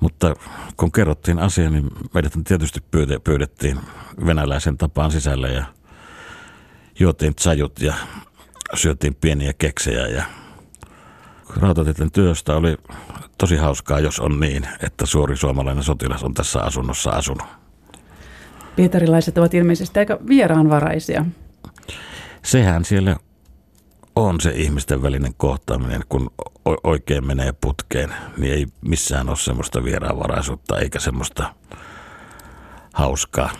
Mutta 0.04 0.34
kun 0.76 0.92
kerrottiin 0.92 1.38
asia, 1.38 1.70
niin 1.70 1.90
meidät 2.14 2.32
tietysti 2.48 2.80
pyydettiin 3.24 3.80
venäläisen 4.26 4.78
tapaan 4.78 5.10
sisälle 5.10 5.52
ja 5.52 5.64
juotiin 6.98 7.34
tsajut 7.34 7.80
ja 7.80 7.94
syötiin 8.74 9.14
pieniä 9.14 9.52
keksejä 9.52 10.06
ja 10.06 10.22
rautateiden 11.56 12.12
työstä 12.12 12.56
oli 12.56 12.76
tosi 13.38 13.56
hauskaa, 13.56 14.00
jos 14.00 14.20
on 14.20 14.40
niin, 14.40 14.68
että 14.82 15.06
suuri 15.06 15.36
suomalainen 15.36 15.84
sotilas 15.84 16.24
on 16.24 16.34
tässä 16.34 16.60
asunnossa 16.60 17.10
asunut. 17.10 17.48
Pietarilaiset 18.76 19.38
ovat 19.38 19.54
ilmeisesti 19.54 19.98
aika 19.98 20.18
vieraanvaraisia. 20.28 21.24
Sehän 22.42 22.84
siellä 22.84 23.16
on 24.16 24.40
se 24.40 24.50
ihmisten 24.50 25.02
välinen 25.02 25.34
kohtaaminen, 25.36 26.02
kun 26.08 26.30
oikein 26.84 27.26
menee 27.26 27.52
putkeen, 27.60 28.14
niin 28.36 28.52
ei 28.52 28.66
missään 28.80 29.28
ole 29.28 29.36
semmoista 29.36 29.84
vieraanvaraisuutta 29.84 30.78
eikä 30.78 31.00
semmoista 31.00 31.54
hauskaa. 32.94 33.50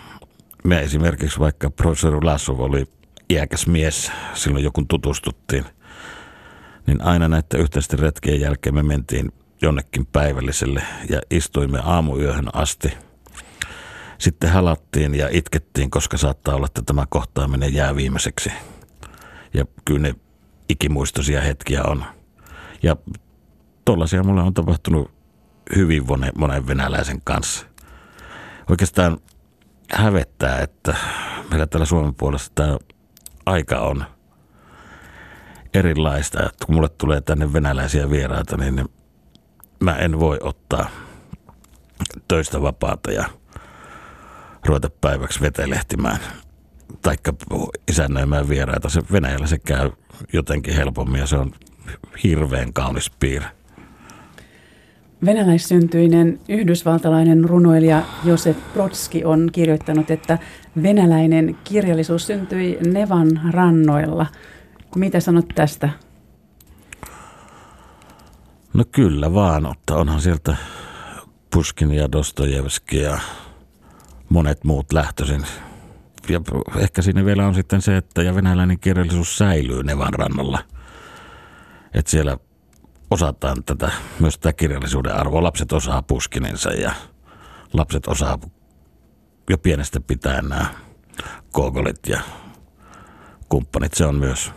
me 0.63 0.79
esimerkiksi 0.79 1.39
vaikka 1.39 1.69
professori 1.69 2.21
Lassov 2.23 2.59
oli 2.59 2.85
iäkäs 3.29 3.67
mies 3.67 4.11
silloin 4.33 4.63
joku 4.63 4.85
tutustuttiin, 4.87 5.65
niin 6.87 7.01
aina 7.01 7.27
näiden 7.27 7.59
yhteisten 7.59 7.99
retkien 7.99 8.41
jälkeen 8.41 8.75
me 8.75 8.83
mentiin 8.83 9.31
jonnekin 9.61 10.05
päivälliselle 10.05 10.83
ja 11.09 11.21
istuimme 11.31 11.79
aamuyöhön 11.83 12.49
asti. 12.53 12.93
Sitten 14.17 14.49
halattiin 14.49 15.15
ja 15.15 15.29
itkettiin, 15.31 15.89
koska 15.89 16.17
saattaa 16.17 16.55
olla, 16.55 16.65
että 16.65 16.81
tämä 16.85 17.05
kohtaaminen 17.09 17.73
jää 17.73 17.95
viimeiseksi. 17.95 18.51
Ja 19.53 19.65
kyllä 19.85 19.99
ne 19.99 20.15
ikimuistoisia 20.69 21.41
hetkiä 21.41 21.83
on. 21.83 22.05
Ja 22.83 22.95
tollaisia 23.85 24.23
mulle 24.23 24.41
on 24.41 24.53
tapahtunut 24.53 25.11
hyvin 25.75 26.03
monen 26.35 26.67
venäläisen 26.67 27.21
kanssa. 27.23 27.65
Oikeastaan 28.69 29.17
hävettää, 29.91 30.59
että 30.59 30.95
meillä 31.49 31.67
täällä 31.67 31.85
Suomen 31.85 32.15
puolesta 32.15 32.51
tämä 32.55 32.77
aika 33.45 33.79
on 33.79 34.05
erilaista. 35.73 36.45
Että 36.45 36.65
kun 36.65 36.75
mulle 36.75 36.89
tulee 36.89 37.21
tänne 37.21 37.53
venäläisiä 37.53 38.09
vieraita, 38.09 38.57
niin 38.57 38.85
mä 39.79 39.95
en 39.95 40.19
voi 40.19 40.37
ottaa 40.41 40.89
töistä 42.27 42.61
vapaata 42.61 43.11
ja 43.11 43.25
ruveta 44.65 44.89
päiväksi 45.01 45.41
vetelehtimään 45.41 46.19
taikka 47.05 47.33
isännöimään 47.91 48.49
vieraita. 48.49 48.89
Se 48.89 49.01
Venäjällä 49.11 49.47
se 49.47 49.57
käy 49.59 49.91
jotenkin 50.33 50.75
helpommin 50.75 51.19
ja 51.19 51.27
se 51.27 51.35
on 51.35 51.51
hirveän 52.23 52.73
kaunis 52.73 53.11
piirre. 53.19 53.47
Venäläissyntyinen 55.25 56.39
yhdysvaltalainen 56.49 57.49
runoilija 57.49 58.03
Josef 58.23 58.57
Brodski 58.73 59.25
on 59.25 59.49
kirjoittanut, 59.51 60.11
että 60.11 60.39
venäläinen 60.83 61.57
kirjallisuus 61.63 62.27
syntyi 62.27 62.79
Nevan 62.85 63.41
rannoilla. 63.51 64.25
Mitä 64.95 65.19
sanot 65.19 65.45
tästä? 65.55 65.89
No 68.73 68.83
kyllä 68.91 69.33
vaan, 69.33 69.63
mutta 69.63 69.95
onhan 69.95 70.21
sieltä 70.21 70.55
Puskin 71.53 71.91
ja 71.91 72.11
Dostojevski 72.11 72.97
ja 72.97 73.19
monet 74.29 74.63
muut 74.63 74.93
lähtöisin. 74.93 75.45
Ja 76.29 76.41
ehkä 76.77 77.01
siinä 77.01 77.25
vielä 77.25 77.47
on 77.47 77.55
sitten 77.55 77.81
se, 77.81 77.97
että 77.97 78.23
ja 78.23 78.35
venäläinen 78.35 78.79
kirjallisuus 78.79 79.37
säilyy 79.37 79.83
Nevan 79.83 80.13
rannalla. 80.13 80.59
Että 81.93 82.11
siellä 82.11 82.37
osataan 83.11 83.63
tätä, 83.63 83.91
myös 84.19 84.37
tätä 84.37 84.53
kirjallisuuden 84.53 85.15
arvoa. 85.15 85.43
Lapset 85.43 85.71
osaa 85.71 86.01
Puskininsa 86.01 86.71
ja 86.71 86.91
lapset 87.73 88.07
osaa 88.07 88.39
jo 89.49 89.57
pienestä 89.57 89.99
pitäen 89.99 90.49
nämä 90.49 90.65
Gogolit 91.53 92.07
ja 92.07 92.21
kumppanit. 93.49 93.93
Se 93.93 94.05
on 94.05 94.15
myös 94.15 94.51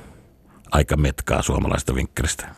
aika 0.72 0.96
metkaa 0.96 1.42
suomalaista 1.42 1.94
vinkkelistä. 1.94 2.48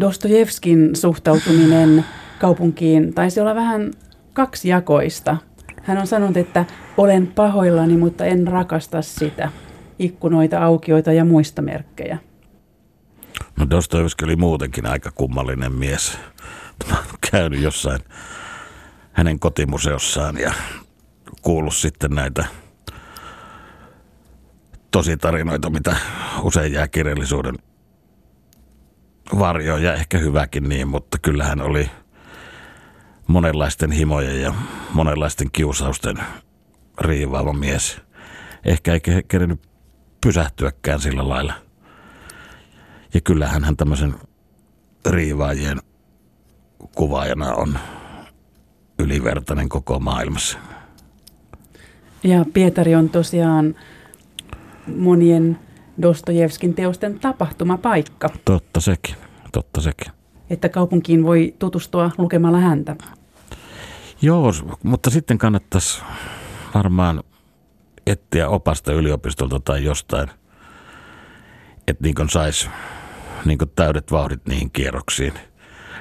Dostojevskin 0.00 0.96
suhtautuminen 0.96 2.04
kaupunkiin 2.38 3.14
taisi 3.14 3.40
olla 3.40 3.54
vähän 3.54 3.92
kaksijakoista. 4.32 5.36
Hän 5.84 5.98
on 5.98 6.06
sanonut, 6.06 6.36
että 6.36 6.64
olen 6.96 7.26
pahoillani, 7.26 7.96
mutta 7.96 8.24
en 8.24 8.46
rakasta 8.46 9.02
sitä. 9.02 9.50
Ikkunoita, 9.98 10.64
aukioita 10.64 11.12
ja 11.12 11.24
muista 11.24 11.62
merkkejä. 11.62 12.18
No 13.58 13.66
Dostojevski 13.70 14.24
oli 14.24 14.36
muutenkin 14.36 14.86
aika 14.86 15.10
kummallinen 15.14 15.72
mies. 15.72 16.18
Mä 16.90 16.94
olen 16.94 17.06
käynyt 17.30 17.60
jossain 17.60 18.00
hänen 19.12 19.38
kotimuseossaan 19.38 20.38
ja 20.38 20.52
kuullut 21.42 21.74
sitten 21.74 22.10
näitä 22.10 22.44
tositarinoita, 24.90 25.70
mitä 25.70 25.96
usein 26.42 26.72
jää 26.72 26.88
kirjallisuuden 26.88 27.54
varjo 29.38 29.76
ja 29.76 29.94
ehkä 29.94 30.18
hyväkin 30.18 30.68
niin, 30.68 30.88
mutta 30.88 31.18
kyllähän 31.18 31.60
oli 31.60 31.90
monenlaisten 33.26 33.92
himojen 33.92 34.42
ja 34.42 34.54
monenlaisten 34.92 35.48
kiusausten 35.52 36.16
riivaava 37.00 37.52
mies. 37.52 38.00
Ehkä 38.64 38.92
ei 38.92 39.00
kerennyt 39.28 39.60
pysähtyäkään 40.20 41.00
sillä 41.00 41.28
lailla. 41.28 41.54
Ja 43.14 43.20
kyllähän 43.20 43.64
hän 43.64 43.76
tämmöisen 43.76 44.14
riivaajien 45.10 45.78
kuvaajana 46.94 47.52
on 47.52 47.78
ylivertainen 48.98 49.68
koko 49.68 50.00
maailmassa. 50.00 50.58
Ja 52.24 52.44
Pietari 52.52 52.94
on 52.94 53.08
tosiaan 53.08 53.74
monien 54.96 55.58
Dostojevskin 56.02 56.74
teosten 56.74 57.20
tapahtumapaikka. 57.20 58.28
Totta 58.44 58.80
sekin, 58.80 59.14
totta 59.52 59.80
sekin. 59.80 60.12
Että 60.50 60.68
kaupunkiin 60.68 61.24
voi 61.24 61.54
tutustua 61.58 62.10
lukemalla 62.18 62.58
häntä. 62.58 62.96
Joo, 64.22 64.52
mutta 64.82 65.10
sitten 65.10 65.38
kannattaisi 65.38 66.02
varmaan 66.74 67.22
etsiä 68.06 68.48
opasta 68.48 68.92
yliopistolta 68.92 69.60
tai 69.60 69.84
jostain, 69.84 70.30
että 71.88 72.02
niin 72.02 72.30
saisi 72.30 72.68
niin 73.44 73.58
täydet 73.76 74.12
vauhdit 74.12 74.46
niihin 74.46 74.70
kierroksiin 74.70 75.32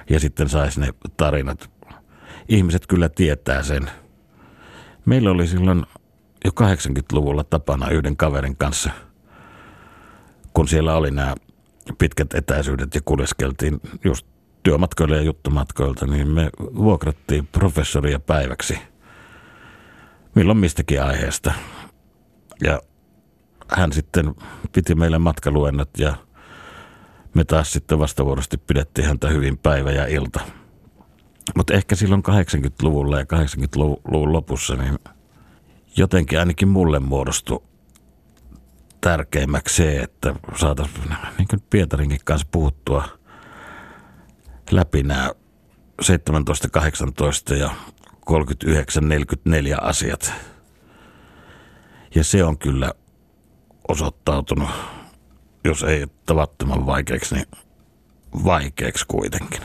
ja 0.09 0.19
sitten 0.19 0.49
saisi 0.49 0.79
ne 0.79 0.87
tarinat. 1.17 1.69
Ihmiset 2.49 2.87
kyllä 2.87 3.09
tietää 3.09 3.63
sen. 3.63 3.91
Meillä 5.05 5.31
oli 5.31 5.47
silloin 5.47 5.85
jo 6.45 6.51
80-luvulla 6.51 7.43
tapana 7.43 7.89
yhden 7.89 8.17
kaverin 8.17 8.57
kanssa, 8.57 8.89
kun 10.53 10.67
siellä 10.67 10.95
oli 10.95 11.11
nämä 11.11 11.35
pitkät 11.97 12.33
etäisyydet 12.33 12.95
ja 12.95 13.01
kuljeskeltiin 13.05 13.81
just 14.03 14.32
työmatkoilla 14.63 15.15
ja 15.15 15.21
juttumatkoilta, 15.21 16.05
niin 16.05 16.27
me 16.27 16.49
vuokrattiin 16.75 17.47
professoria 17.47 18.19
päiväksi 18.19 18.77
milloin 20.35 20.57
mistäkin 20.57 21.03
aiheesta. 21.03 21.53
Ja 22.63 22.81
hän 23.67 23.93
sitten 23.93 24.35
piti 24.71 24.95
meille 24.95 25.17
matkaluennot 25.17 25.89
ja 25.97 26.15
me 27.33 27.43
taas 27.43 27.71
sitten 27.73 27.99
vastavuorosti 27.99 28.57
pidettiin 28.57 29.07
häntä 29.07 29.29
hyvin 29.29 29.57
päivä 29.57 29.91
ja 29.91 30.07
ilta. 30.07 30.39
Mutta 31.55 31.73
ehkä 31.73 31.95
silloin 31.95 32.23
80-luvulla 32.29 33.19
ja 33.19 33.23
80-luvun 33.23 34.33
lopussa 34.33 34.75
niin 34.75 34.99
jotenkin 35.97 36.39
ainakin 36.39 36.67
mulle 36.67 36.99
muodostui 36.99 37.63
tärkeimmäksi 39.01 39.75
se, 39.75 39.99
että 39.99 40.35
saataisiin 40.55 41.15
niin 41.37 41.63
Pietarinkin 41.69 42.19
kanssa 42.25 42.47
puhuttua 42.51 43.07
läpi 44.71 45.03
nämä 45.03 45.31
17, 46.01 46.69
18 46.69 47.55
ja 47.55 47.69
39, 48.25 49.09
44 49.09 49.77
asiat. 49.81 50.33
Ja 52.15 52.23
se 52.23 52.43
on 52.43 52.57
kyllä 52.57 52.93
osoittautunut, 53.87 54.69
jos 55.63 55.83
ei 55.83 56.07
tavattoman 56.25 56.85
vaikeaksi, 56.85 57.35
niin 57.35 57.47
vaikeaksi 58.43 59.05
kuitenkin. 59.07 59.61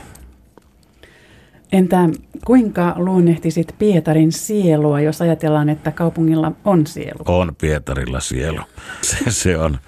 Entä 1.72 1.96
kuinka 2.44 2.94
luonnehtisit 2.96 3.74
Pietarin 3.78 4.32
sielua, 4.32 5.00
jos 5.00 5.22
ajatellaan, 5.22 5.68
että 5.68 5.90
kaupungilla 5.90 6.52
on 6.64 6.86
sielu? 6.86 7.18
On 7.24 7.56
Pietarilla 7.60 8.20
sielu. 8.20 8.60
Se, 9.02 9.16
se 9.30 9.58
on 9.58 9.78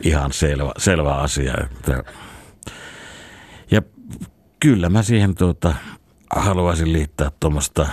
ihan 0.00 0.32
selvä, 0.32 0.72
selvä 0.76 1.14
asia. 1.14 1.54
Että 1.64 2.04
kyllä 4.64 4.88
mä 4.88 5.02
siihen 5.02 5.34
tuota, 5.34 5.74
haluaisin 6.36 6.92
liittää 6.92 7.30
tuommoista 7.40 7.88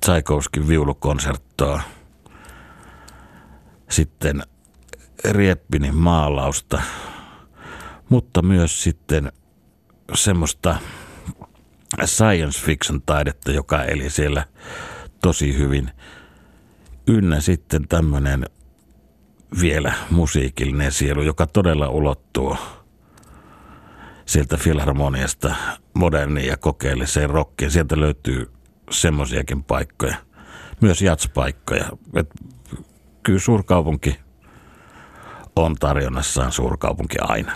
Tchaikovskin 0.00 0.68
viulukonserttoa. 0.68 1.80
Sitten 3.90 4.42
Rieppinin 5.30 5.96
maalausta, 5.96 6.82
mutta 8.08 8.42
myös 8.42 8.82
sitten 8.82 9.32
semmoista 10.14 10.76
science 12.04 12.60
fiction 12.60 13.02
taidetta, 13.06 13.52
joka 13.52 13.84
eli 13.84 14.10
siellä 14.10 14.46
tosi 15.22 15.58
hyvin. 15.58 15.90
Ynnä 17.06 17.40
sitten 17.40 17.88
tämmöinen 17.88 18.46
vielä 19.60 19.92
musiikillinen 20.10 20.92
sielu, 20.92 21.22
joka 21.22 21.46
todella 21.46 21.88
ulottuu 21.88 22.56
sieltä 24.26 24.56
filharmoniasta 24.56 25.54
moderniin 25.94 26.46
ja 26.48 26.56
kokeelliseen 26.56 27.30
rockiin. 27.30 27.70
Sieltä 27.70 28.00
löytyy 28.00 28.50
semmoisiakin 28.90 29.64
paikkoja, 29.64 30.16
myös 30.80 31.02
jatspaikkoja. 31.02 31.84
Et 32.14 32.30
kyllä 33.22 33.38
suurkaupunki 33.38 34.20
on 35.56 35.74
tarjonnassaan 35.74 36.52
suurkaupunki 36.52 37.16
aina. 37.20 37.52